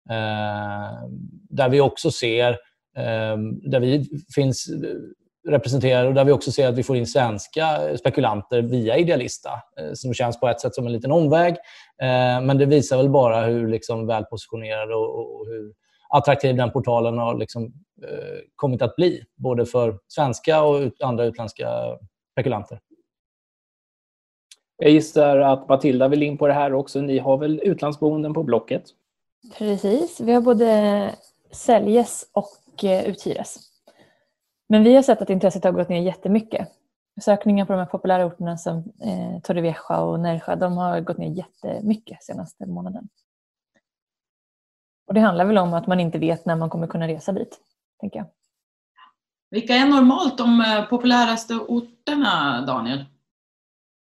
Eh, 0.10 1.10
där 1.50 1.70
vi 1.70 1.82
också 1.82 2.12
ser, 2.12 2.50
eh, 2.98 3.38
där 3.62 3.80
vi 3.80 4.10
finns 4.36 4.70
representerade 5.48 6.08
och 6.08 6.14
där 6.14 6.26
vi 6.26 6.32
också 6.32 6.52
ser 6.52 6.68
att 6.68 6.78
vi 6.78 6.84
får 6.84 6.96
in 6.96 7.08
svenska 7.08 7.98
spekulanter 7.98 8.62
via 8.62 8.98
Idealista 8.98 9.50
eh, 9.80 9.94
som 9.94 10.14
känns 10.14 10.40
på 10.40 10.48
ett 10.48 10.62
sätt 10.62 10.76
som 10.76 10.86
en 10.86 10.92
liten 10.92 11.12
omväg. 11.12 11.54
Eh, 12.02 12.42
men 12.42 12.58
det 12.58 12.66
visar 12.66 12.98
väl 12.98 13.10
bara 13.10 13.46
hur 13.46 13.68
liksom 13.68 14.08
välpositionerad 14.08 14.92
och, 14.92 15.48
hur 15.48 15.74
attraktiv 16.10 16.56
den 16.56 16.72
portalen 16.72 17.18
har 17.18 17.38
liksom, 17.38 17.66
eh, 18.04 18.40
kommit 18.56 18.82
att 18.82 18.96
bli. 18.96 19.24
Både 19.36 19.66
för 19.66 20.00
svenska 20.08 20.64
och 20.64 20.92
andra 21.04 21.26
utländska 21.26 21.70
spekulanter. 22.32 22.80
Jag 24.78 24.92
gissar 24.92 25.38
att 25.38 25.70
Matilda 25.70 26.08
vill 26.08 26.24
in 26.24 26.38
på 26.38 26.48
det 26.48 26.54
här 26.54 26.74
också. 26.74 27.02
Ni 27.02 27.20
har 27.20 27.38
väl 27.38 27.62
utlandsboenden 27.64 28.34
på 28.34 28.44
Blocket? 28.44 28.84
Precis, 29.54 30.20
vi 30.20 30.34
har 30.34 30.42
både 30.42 31.16
säljes 31.52 32.30
och 32.32 32.84
eh, 32.84 33.06
uthyres. 33.10 33.58
Men 34.70 34.84
vi 34.84 34.96
har 34.96 35.02
sett 35.02 35.22
att 35.22 35.30
intresset 35.30 35.64
har 35.64 35.72
gått 35.72 35.90
ner 35.90 36.02
jättemycket. 36.02 36.68
Sökningar 37.22 37.66
på 37.66 37.74
de 37.74 37.80
här 37.80 37.86
populära 37.86 38.26
orterna 38.26 38.58
som 38.58 38.78
eh, 38.78 39.42
Torrevieja 39.44 40.00
och 40.00 40.20
Nerja, 40.20 40.56
de 40.56 40.78
har 40.78 41.02
gått 41.02 41.18
ner 41.18 41.30
jättemycket 41.30 42.24
senaste 42.24 42.66
månaden. 42.66 43.10
Och 45.08 45.14
det 45.14 45.20
handlar 45.20 45.46
väl 45.46 45.58
om 45.58 45.74
att 45.74 45.88
man 45.88 46.00
inte 46.00 46.20
vet 46.20 46.46
när 46.46 46.56
man 46.56 46.70
kommer 46.70 46.88
kunna 46.88 47.08
resa 47.08 47.32
dit, 47.32 47.60
tänker 48.00 48.20
jag. 48.20 48.28
Vilka 49.50 49.74
är 49.74 49.86
normalt 49.86 50.38
de 50.38 50.62
eh, 50.62 50.86
populäraste 50.86 51.54
orterna, 51.54 52.66
Daniel? 52.68 53.06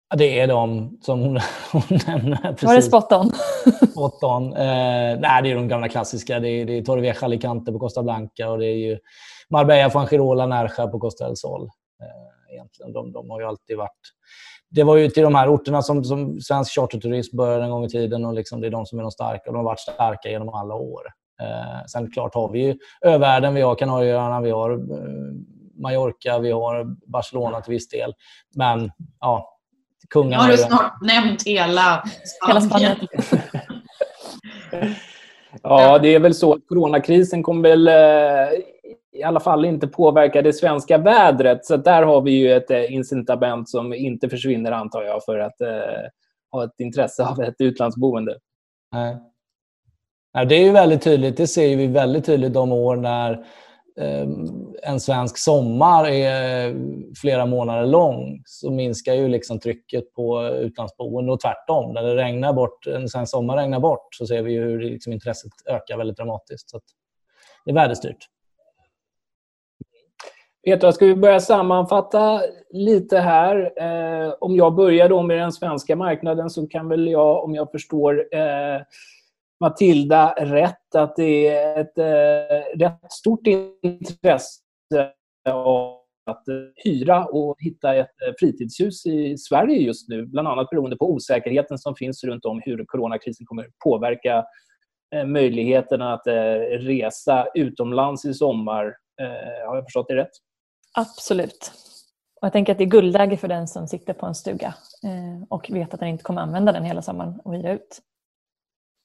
Ja, 0.10 0.16
det 0.18 0.40
är 0.40 0.48
de 0.48 0.98
som 1.02 1.20
hon, 1.20 1.40
hon 1.72 2.00
nämner. 2.08 2.38
Precis. 2.42 2.64
Var 2.64 2.76
det 2.76 2.82
spot 2.82 3.12
on? 3.12 3.32
spot 3.92 4.24
on. 4.24 4.54
Eh, 4.54 5.20
nej, 5.20 5.44
det 5.44 5.52
är 5.52 5.56
de 5.56 5.68
gamla 5.68 5.90
klassiska. 5.90 6.40
Det 6.40 6.50
är, 6.50 6.66
det 6.66 6.78
är 6.78 6.82
Torrevieja, 6.82 7.16
Alicante 7.22 7.72
på 7.72 7.80
Costa 7.80 8.04
Blanca 8.04 8.50
och 8.50 8.60
det 8.60 8.66
är 8.66 8.78
ju 8.78 8.98
Marbella, 9.50 9.90
Fuengirola, 9.90 10.46
Nerja 10.46 10.88
på 10.88 11.00
Costa 11.00 11.26
del 11.26 11.38
Sol. 11.38 11.62
Eh, 12.02 12.54
egentligen. 12.54 12.94
De, 12.94 13.12
de 13.12 13.30
har 13.30 13.40
ju 13.40 13.46
alltid 13.48 13.78
varit... 13.78 14.00
Det 14.70 14.84
var 14.84 14.96
ju 14.96 15.10
till 15.10 15.24
de 15.24 15.36
här 15.36 15.56
orterna 15.56 15.82
som, 15.82 16.04
som 16.04 16.42
svensk 16.42 16.76
charterturism 16.76 17.38
började 17.38 17.64
en 17.64 17.72
gång 17.72 17.86
i 17.86 17.90
tiden 17.90 18.26
och 18.26 18.34
liksom 18.34 18.62
det 18.62 18.68
är 18.68 18.72
de 18.72 18.86
som 18.86 19.00
är 19.00 19.04
de 19.04 19.12
starka. 19.12 19.44
De 19.46 19.56
har 19.56 19.64
varit 19.64 19.80
starka 19.80 20.30
genom 20.30 20.50
alla 20.50 20.76
år. 20.76 21.02
Eh, 21.42 21.86
sen 21.88 22.12
klart 22.12 22.36
har 22.36 22.52
vi 22.52 22.60
ju 22.60 22.78
övärlden, 23.02 23.54
vi 23.54 23.62
har 23.62 23.76
Kanarieöarna, 23.76 24.42
vi 24.42 24.52
har 24.52 24.72
eh, 24.72 24.78
Mallorca, 25.82 26.40
vi 26.40 26.52
har 26.52 26.96
Barcelona 27.12 27.62
till 27.62 27.74
viss 27.74 27.90
del. 27.90 28.14
Men 28.56 28.92
ja, 29.20 29.57
kungarna... 30.10 30.44
Nu 30.44 30.50
har 30.50 30.58
du 30.58 30.64
snart 30.64 31.02
nämnt 31.02 31.44
hela 31.44 32.04
Spanien. 32.62 32.98
ja, 35.64 36.00
det 36.00 36.16
är 36.16 36.20
väl 36.20 36.34
så. 36.34 36.60
Coronakrisen 36.68 37.44
kommer 37.44 37.70
väl 37.70 37.88
eh, 37.88 38.60
i 39.20 39.24
alla 39.24 39.40
fall 39.40 39.66
inte 39.66 39.88
påverka 39.88 40.42
det 40.42 40.54
svenska 40.54 40.98
vädret. 40.98 41.66
Så 41.66 41.78
där 41.78 42.04
har 42.04 42.22
vi 42.22 42.32
ju 42.32 42.54
ett 42.54 42.72
eh, 42.72 42.94
incitament 42.94 43.70
som 43.70 43.94
inte 43.94 44.30
försvinner, 44.30 44.72
antar 44.72 45.04
jag, 45.04 45.24
för 45.26 45.40
att 45.40 45.62
eh, 45.62 46.10
ha 46.52 46.64
ett 46.64 46.80
intresse 46.80 47.26
av 47.26 47.42
ett 47.42 47.56
utlandsboende. 47.60 48.38
Nej. 48.92 49.18
Det 50.48 50.56
är 50.56 50.64
ju 50.64 50.72
väldigt 50.72 51.02
tydligt. 51.02 51.38
Det 51.38 51.48
ser 51.48 51.78
vi 51.78 51.88
väldigt 51.88 52.26
tydligt 52.26 52.54
de 52.54 52.72
år 52.72 52.96
när 52.96 53.46
Ehm, 54.02 54.68
en 54.84 55.00
svensk 55.00 55.38
sommar 55.38 56.10
är 56.10 56.76
flera 57.16 57.46
månader 57.46 57.86
lång 57.86 58.42
så 58.46 58.72
minskar 58.72 59.14
ju 59.14 59.28
liksom 59.28 59.60
trycket 59.60 60.14
på 60.14 60.48
utlandsboende 60.48 61.32
och 61.32 61.40
tvärtom. 61.40 61.94
När 61.94 62.04
det 62.04 62.16
regnar 62.16 62.54
bort, 62.54 62.88
en 62.88 63.10
svensk 63.10 63.32
sommar 63.32 63.58
regnar 63.58 63.80
bort 63.80 64.16
så 64.16 64.28
ser 64.28 64.42
vi 64.42 64.54
hur 64.54 64.80
liksom 64.80 65.14
intresset 65.14 65.52
ökar 65.66 65.98
väldigt 65.98 66.18
dramatiskt. 66.18 66.70
Så 66.70 66.80
det 67.66 67.72
är 67.72 67.76
värdestyrt. 67.76 68.18
Petra, 70.66 70.92
ska 70.92 71.06
vi 71.06 71.16
börja 71.16 71.40
sammanfatta 71.40 72.42
lite 72.70 73.20
här? 73.20 73.74
Eh, 73.78 74.34
om 74.40 74.56
jag 74.56 74.76
börjar 74.76 75.10
då 75.10 75.22
med 75.22 75.38
den 75.38 75.52
svenska 75.52 75.96
marknaden 75.96 76.50
så 76.50 76.68
kan 76.68 76.90
väl 76.90 77.08
jag, 77.08 77.44
om 77.44 77.56
jag 77.56 77.72
förstår 77.72 78.36
eh, 78.36 78.82
Matilda 79.60 80.34
rätt 80.38 80.96
att 80.96 81.16
det 81.16 81.48
är 81.48 81.82
ett 81.82 81.98
eh, 81.98 82.80
rätt 82.80 83.12
stort 83.12 83.48
intresse 83.82 84.62
av 85.50 85.98
att 86.28 86.44
hyra 86.76 87.26
och 87.26 87.56
hitta 87.60 87.96
ett 87.96 88.22
eh, 88.28 88.34
fritidshus 88.40 89.06
i 89.06 89.38
Sverige 89.38 89.78
just 89.78 90.10
nu. 90.10 90.26
Bland 90.26 90.48
annat 90.48 90.70
beroende 90.70 90.98
på 90.98 91.12
osäkerheten 91.12 91.78
som 91.78 91.96
finns 91.96 92.24
runt 92.24 92.46
om 92.46 92.62
hur 92.66 92.86
coronakrisen 92.86 93.46
kommer 93.46 93.70
påverka 93.84 94.46
eh, 95.16 95.26
möjligheterna 95.26 96.14
att 96.14 96.28
eh, 96.28 96.34
resa 96.80 97.48
utomlands 97.54 98.26
i 98.26 98.34
sommar. 98.34 98.86
Eh, 99.22 99.68
har 99.68 99.76
jag 99.76 99.84
förstått 99.84 100.08
det 100.08 100.16
rätt? 100.16 100.32
Absolut. 100.94 101.72
Och 102.42 102.46
jag 102.46 102.54
tänker 102.54 102.72
att 102.72 102.78
det 102.78 102.84
är 102.84 102.90
guldläge 102.90 103.38
för 103.38 103.48
den 103.48 103.68
som 103.68 103.88
sitter 103.88 104.14
på 104.14 104.26
en 104.26 104.36
stuga 104.36 104.74
eh, 105.04 105.44
och 105.50 105.70
vet 105.70 105.94
att 105.94 106.00
den 106.00 106.10
inte 106.10 106.24
kommer 106.24 106.42
använda 106.42 106.72
den 106.72 106.84
hela 106.84 107.02
sommaren 107.02 107.40
och 107.44 107.56
hyra 107.56 107.74
ut. 107.74 108.00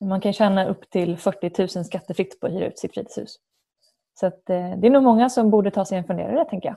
Man 0.02 0.20
kan 0.20 0.32
tjäna 0.32 0.68
upp 0.68 0.90
till 0.90 1.18
40 1.18 1.78
000 1.78 1.84
skattefritt 1.84 2.40
på 2.40 2.46
att 2.46 2.52
hyra 2.52 2.66
ut 2.66 2.78
sitt 2.78 2.94
fritidshus. 2.94 3.36
Så 4.20 4.26
att, 4.26 4.50
eh, 4.50 4.76
det 4.76 4.86
är 4.86 4.90
nog 4.90 5.02
många 5.02 5.28
som 5.28 5.50
borde 5.50 5.70
ta 5.70 5.84
sig 5.84 5.98
en 5.98 6.04
funderare, 6.04 6.44
tänker 6.44 6.68
jag. 6.68 6.76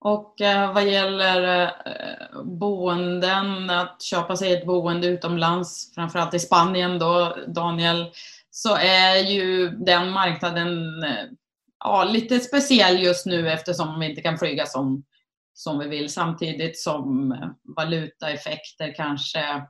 Och 0.00 0.40
eh, 0.40 0.74
vad 0.74 0.84
gäller 0.84 1.62
eh, 1.62 2.42
boenden, 2.44 3.70
att 3.70 4.02
köpa 4.02 4.36
sig 4.36 4.52
ett 4.52 4.66
boende 4.66 5.06
utomlands, 5.06 5.94
framförallt 5.94 6.34
i 6.34 6.38
Spanien 6.38 6.98
då, 6.98 7.36
Daniel, 7.46 8.10
så 8.50 8.76
är 8.76 9.16
ju 9.16 9.70
den 9.70 10.10
marknaden 10.10 11.02
eh, 11.02 11.24
ja, 11.84 12.04
lite 12.04 12.40
speciell 12.40 13.02
just 13.02 13.26
nu 13.26 13.50
eftersom 13.50 14.00
vi 14.00 14.10
inte 14.10 14.22
kan 14.22 14.38
flyga 14.38 14.66
som, 14.66 15.04
som 15.54 15.78
vi 15.78 15.88
vill 15.88 16.12
samtidigt 16.12 16.78
som 16.78 17.32
eh, 17.32 17.48
valutaeffekter 17.76 18.94
kanske 18.96 19.66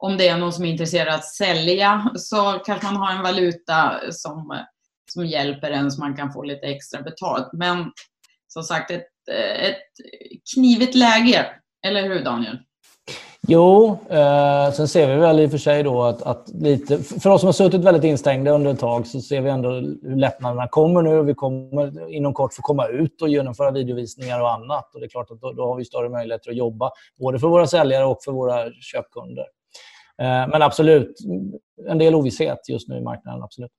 om 0.00 0.16
det 0.16 0.28
är 0.28 0.38
någon 0.38 0.52
som 0.52 0.64
är 0.64 0.70
intresserad 0.70 1.08
av 1.08 1.14
att 1.14 1.24
sälja 1.24 2.10
så 2.16 2.52
kanske 2.66 2.86
man 2.86 2.96
har 2.96 3.12
en 3.12 3.22
valuta 3.22 4.00
som, 4.10 4.58
som 5.12 5.26
hjälper 5.26 5.70
en 5.70 5.90
så 5.90 6.00
man 6.00 6.16
kan 6.16 6.32
få 6.32 6.42
lite 6.42 6.66
extra 6.66 7.02
betalt. 7.02 7.48
Men 7.52 7.92
som 8.48 8.62
sagt, 8.62 8.90
ett, 8.90 9.06
ett 9.60 9.76
knivigt 10.54 10.94
läge. 10.94 11.46
Eller 11.86 12.02
hur 12.02 12.24
Daniel? 12.24 12.58
Jo, 13.48 13.98
eh, 14.10 14.72
sen 14.72 14.88
ser 14.88 15.14
vi 15.14 15.20
väl 15.20 15.40
i 15.40 15.46
och 15.46 15.50
för 15.50 15.58
sig 15.58 15.82
då 15.82 16.02
att, 16.02 16.22
att, 16.22 16.48
lite, 16.48 16.98
för 16.98 17.30
oss 17.30 17.40
som 17.40 17.48
har 17.48 17.52
suttit 17.52 17.84
väldigt 17.84 18.04
instängda 18.04 18.50
under 18.50 18.70
ett 18.70 18.80
tag 18.80 19.06
så 19.06 19.20
ser 19.20 19.40
vi 19.40 19.50
ändå 19.50 19.70
hur 19.70 20.16
lättnaderna 20.16 20.68
kommer 20.68 21.02
nu. 21.02 21.22
Vi 21.22 21.34
kommer 21.34 22.12
inom 22.12 22.34
kort 22.34 22.54
få 22.54 22.62
komma 22.62 22.86
ut 22.86 23.22
och 23.22 23.28
genomföra 23.28 23.70
videovisningar 23.70 24.40
och 24.40 24.50
annat. 24.50 24.94
Och 24.94 25.00
det 25.00 25.06
är 25.06 25.08
klart 25.08 25.30
att 25.30 25.40
då, 25.40 25.52
då 25.52 25.66
har 25.66 25.76
vi 25.76 25.84
större 25.84 26.08
möjligheter 26.08 26.50
att 26.50 26.56
jobba 26.56 26.90
både 27.18 27.38
för 27.38 27.48
våra 27.48 27.66
säljare 27.66 28.04
och 28.04 28.18
för 28.24 28.32
våra 28.32 28.72
köpkunder. 28.80 29.44
Eh, 30.20 30.48
men 30.48 30.62
absolut, 30.62 31.18
en 31.88 31.98
del 31.98 32.14
ovisshet 32.14 32.68
just 32.68 32.88
nu 32.88 32.96
i 32.96 33.00
marknaden. 33.00 33.42
absolut. 33.42 33.70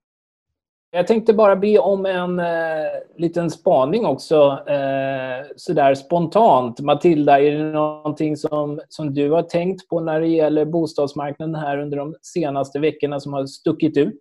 Jag 0.93 1.07
tänkte 1.07 1.33
bara 1.33 1.55
be 1.55 1.79
om 1.79 2.05
en 2.05 2.39
eh, 2.39 2.91
liten 3.17 3.51
spaning 3.51 4.05
också, 4.05 4.59
eh, 4.67 5.45
sådär 5.55 5.95
spontant. 5.95 6.79
Matilda, 6.79 7.41
är 7.41 7.51
det 7.51 7.71
någonting 7.71 8.37
som, 8.37 8.81
som 8.89 9.13
du 9.13 9.31
har 9.31 9.43
tänkt 9.43 9.87
på 9.87 9.99
när 9.99 10.19
det 10.19 10.27
gäller 10.27 10.65
bostadsmarknaden 10.65 11.55
här 11.55 11.77
under 11.77 11.97
de 11.97 12.15
senaste 12.21 12.79
veckorna 12.79 13.19
som 13.19 13.33
har 13.33 13.45
stuckit 13.45 13.97
ut? 13.97 14.19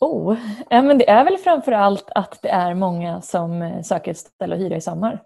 Oh, 0.00 0.36
men 0.70 0.98
det 0.98 1.10
är 1.10 1.24
väl 1.24 1.38
framför 1.38 1.72
allt 1.72 2.10
att 2.14 2.42
det 2.42 2.48
är 2.48 2.74
många 2.74 3.22
som 3.22 3.62
eh, 3.62 3.82
söker 3.82 4.10
ett 4.10 4.18
ställe 4.18 4.54
att 4.54 4.60
hyra 4.60 4.76
i 4.76 4.80
sommar. 4.80 5.22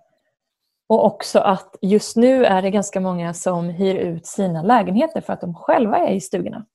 Och 0.88 1.04
också 1.04 1.38
att 1.38 1.76
just 1.82 2.16
nu 2.16 2.44
är 2.44 2.62
det 2.62 2.70
ganska 2.70 3.00
många 3.00 3.34
som 3.34 3.68
hyr 3.68 3.94
ut 3.94 4.26
sina 4.26 4.62
lägenheter 4.62 5.20
för 5.20 5.32
att 5.32 5.40
de 5.40 5.54
själva 5.54 5.98
är 5.98 6.12
i 6.12 6.20
stugorna. 6.20 6.66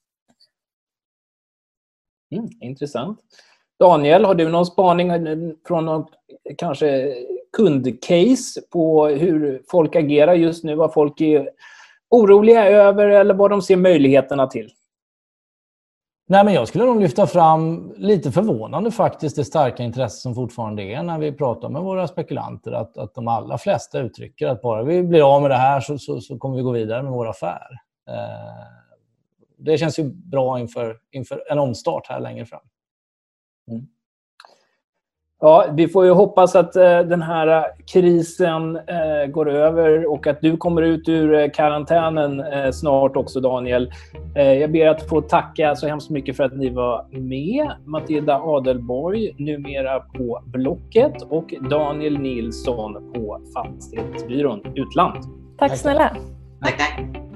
Mm, 2.32 2.50
intressant. 2.62 3.20
Daniel, 3.80 4.26
har 4.26 4.36
du 4.36 4.50
någon 4.50 4.66
spaning 4.66 5.12
från 5.68 5.86
något 5.86 6.12
kanske 6.58 7.16
kundcase 7.58 8.62
på 8.72 9.08
hur 9.08 9.64
folk 9.72 9.96
agerar 9.96 10.34
just 10.34 10.64
nu? 10.64 10.76
Vad 10.76 10.94
folk 10.94 11.22
är 11.22 11.50
oroliga 12.10 12.66
över 12.66 13.08
eller 13.08 13.34
vad 13.34 13.50
de 13.50 13.62
ser 13.62 13.78
möjligheterna 13.78 14.48
till? 14.48 14.72
Nej, 16.32 16.46
men 16.46 16.54
jag 16.54 16.68
skulle 16.68 16.86
nog 16.86 17.02
lyfta 17.02 17.28
fram, 17.28 17.94
lite 17.98 18.32
förvånande 18.32 18.92
faktiskt, 18.92 19.36
det 19.36 19.46
starka 19.46 19.84
intresse 19.84 20.18
som 20.18 20.36
fortfarande 20.36 20.84
är 20.84 21.04
när 21.04 21.20
vi 21.20 21.32
pratar 21.32 21.70
med 21.70 21.82
våra 21.82 22.08
spekulanter. 22.08 22.72
Att, 22.72 22.98
att 22.98 23.16
de 23.16 23.28
allra 23.28 23.58
flesta 23.58 24.00
uttrycker 24.00 24.48
att 24.48 24.62
bara 24.62 24.84
vi 24.84 25.04
blir 25.04 25.36
av 25.36 25.42
med 25.42 25.52
det 25.52 25.58
här 25.58 25.80
så, 25.80 25.98
så, 25.98 26.22
så 26.22 26.38
kommer 26.38 26.56
vi 26.56 26.62
gå 26.62 26.72
vidare 26.72 27.04
med 27.04 27.12
vår 27.12 27.30
affär. 27.30 27.68
Eh, 28.10 28.66
det 29.58 29.78
känns 29.78 30.00
ju 30.00 30.04
bra 30.14 30.60
inför, 30.60 30.98
inför 31.12 31.44
en 31.52 31.60
omstart 31.60 32.08
här 32.08 32.20
längre 32.20 32.46
fram. 32.46 32.64
Mm. 33.72 33.88
Ja, 35.44 35.66
vi 35.74 35.88
får 35.88 36.06
ju 36.06 36.12
hoppas 36.12 36.56
att 36.56 36.76
eh, 36.76 37.00
den 37.00 37.22
här 37.22 37.48
eh, 37.48 37.64
krisen 37.94 38.76
eh, 38.76 39.32
går 39.32 39.50
över 39.50 40.12
och 40.12 40.28
att 40.28 40.42
du 40.42 40.58
kommer 40.58 40.82
ut 40.82 41.10
ur 41.10 41.54
karantänen 41.54 42.44
snart 42.74 43.16
också, 43.16 43.40
Daniel. 43.40 43.92
jag 44.36 44.72
ber 44.72 44.88
att 44.88 45.10
få 45.10 45.22
tacka 45.22 45.76
så 45.76 45.88
hemskt 45.88 46.10
mycket 46.10 46.38
för 46.38 46.44
att 46.44 46.58
ni 46.58 46.70
var 46.70 47.06
med. 47.12 47.72
Matilda 47.86 48.40
Adelborg, 48.40 49.36
numera 49.38 50.00
på 50.00 50.42
Blocket 50.46 51.22
och 51.22 51.54
Daniel 51.70 52.20
Nilsson 52.20 53.14
på 53.14 53.40
Fastighetsbyrån 53.54 54.62
Utland. 54.76 55.24
Tack 55.58 55.78
snälla. 55.78 56.16
Tack, 56.62 56.78
tack. 56.78 57.31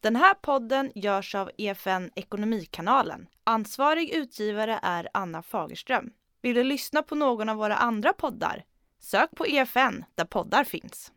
Den 0.00 0.16
här 0.16 0.34
podden 0.34 0.92
görs 0.94 1.34
av 1.34 1.50
EFN 1.58 2.10
Ekonomikanalen. 2.14 3.26
Ansvarig 3.44 4.10
utgivare 4.10 4.78
är 4.82 5.08
Anna 5.14 5.42
Fagerström. 5.42 6.10
Vill 6.42 6.54
du 6.54 6.64
lyssna 6.64 7.02
på 7.02 7.14
någon 7.14 7.48
av 7.48 7.56
våra 7.56 7.76
andra 7.76 8.12
poddar? 8.12 8.64
Sök 8.98 9.30
på 9.30 9.46
EFN 9.46 10.04
där 10.14 10.24
poddar 10.24 10.64
finns. 10.64 11.12